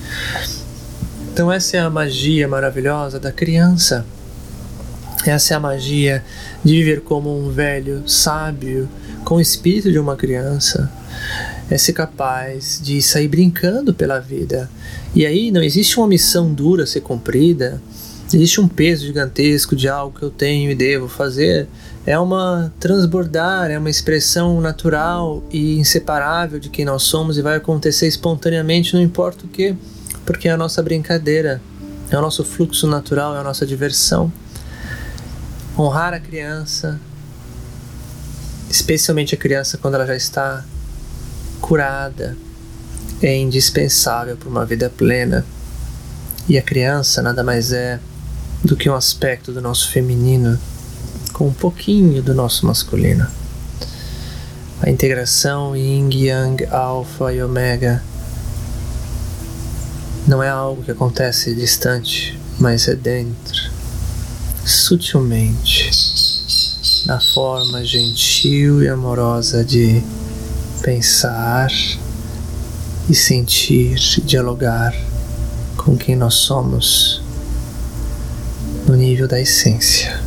Então, 1.33 1.51
essa 1.51 1.77
é 1.77 1.81
a 1.81 1.91
magia 1.91 2.47
maravilhosa 2.47 3.19
da 3.19 3.33
criança. 3.33 4.07
Essa 5.27 5.55
é 5.55 5.57
a 5.57 5.61
magia 5.61 6.23
de 6.65 6.73
viver 6.73 7.01
como 7.01 7.37
um 7.37 7.51
velho 7.51 8.09
sábio 8.09 8.89
com 9.25 9.37
o 9.37 9.41
espírito 9.41 9.91
de 9.91 9.99
uma 9.99 10.15
criança, 10.15 10.91
é 11.71 11.77
ser 11.77 11.93
capaz 11.93 12.81
de 12.83 13.03
sair 13.03 13.29
brincando 13.29 13.93
pela 13.93 14.19
vida. 14.19 14.71
E 15.15 15.27
aí 15.27 15.51
não 15.51 15.63
existe 15.63 15.99
uma 15.99 16.07
missão 16.07 16.53
dura 16.53 16.85
a 16.85 16.87
ser 16.87 17.01
cumprida, 17.01 17.83
existe 18.33 18.61
um 18.61 18.69
peso 18.69 19.07
gigantesco 19.07 19.75
de 19.75 19.89
algo 19.89 20.19
que 20.19 20.25
eu 20.25 20.31
tenho 20.31 20.71
e 20.71 20.75
devo 20.75 21.09
fazer. 21.09 21.67
É 22.07 22.19
uma 22.19 22.73
transbordar, 22.79 23.71
é 23.71 23.79
uma 23.79 23.91
expressão 23.91 24.61
natural 24.61 25.43
e 25.51 25.79
inseparável 25.79 26.61
de 26.61 26.69
quem 26.69 26.85
nós 26.85 27.03
somos 27.03 27.37
e 27.37 27.43
vai 27.43 27.57
acontecer 27.57 28.07
espontaneamente, 28.07 28.95
não 28.95 29.03
importa 29.03 29.45
o 29.45 29.49
que, 29.49 29.75
porque 30.25 30.49
é 30.49 30.53
a 30.53 30.57
nossa 30.57 30.83
brincadeira 30.83 31.61
é 32.11 32.17
o 32.17 32.21
nosso 32.21 32.45
fluxo 32.45 32.87
natural, 32.87 33.35
é 33.35 33.41
a 33.41 33.43
nossa 33.43 33.67
diversão. 33.67 34.33
Honrar 35.77 36.15
a 36.15 36.21
criança, 36.21 37.01
especialmente 38.71 39.35
a 39.35 39.39
criança 39.39 39.77
quando 39.77 39.95
ela 39.95 40.07
já 40.07 40.15
está 40.15 40.65
curada, 41.61 42.37
é 43.23 43.37
indispensável 43.37 44.37
para 44.37 44.49
uma 44.49 44.65
vida 44.65 44.91
plena. 44.91 45.45
E 46.49 46.57
a 46.57 46.63
criança 46.63 47.23
nada 47.23 47.43
mais 47.43 47.73
é 47.73 47.99
do 48.63 48.77
que 48.77 48.89
um 48.89 48.95
aspecto 48.95 49.53
do 49.53 49.61
nosso 49.61 49.91
feminino 49.91 50.59
com 51.33 51.49
um 51.49 51.53
pouquinho 51.53 52.23
do 52.23 52.35
nosso 52.35 52.67
masculino. 52.67 53.27
A 54.81 54.91
integração 54.91 55.77
yin 55.77 56.11
yang, 56.13 56.65
alfa 56.67 57.33
e 57.33 57.43
ômega 57.43 58.03
não 60.27 60.43
é 60.43 60.49
algo 60.49 60.83
que 60.83 60.91
acontece 60.91 61.55
distante, 61.55 62.39
mas 62.59 62.89
é 62.89 62.95
dentro, 62.95 63.71
sutilmente, 64.65 65.91
na 67.07 67.21
forma 67.21 67.85
gentil 67.85 68.83
e 68.83 68.89
amorosa 68.89 69.65
de 69.65 70.03
pensar 70.87 71.69
e 73.11 73.15
sentir 73.15 73.97
dialogar 74.25 74.95
com 75.77 75.97
quem 75.97 76.15
nós 76.15 76.35
somos 76.35 77.21
no 78.87 78.95
nível 78.95 79.27
da 79.27 79.41
essência. 79.41 80.26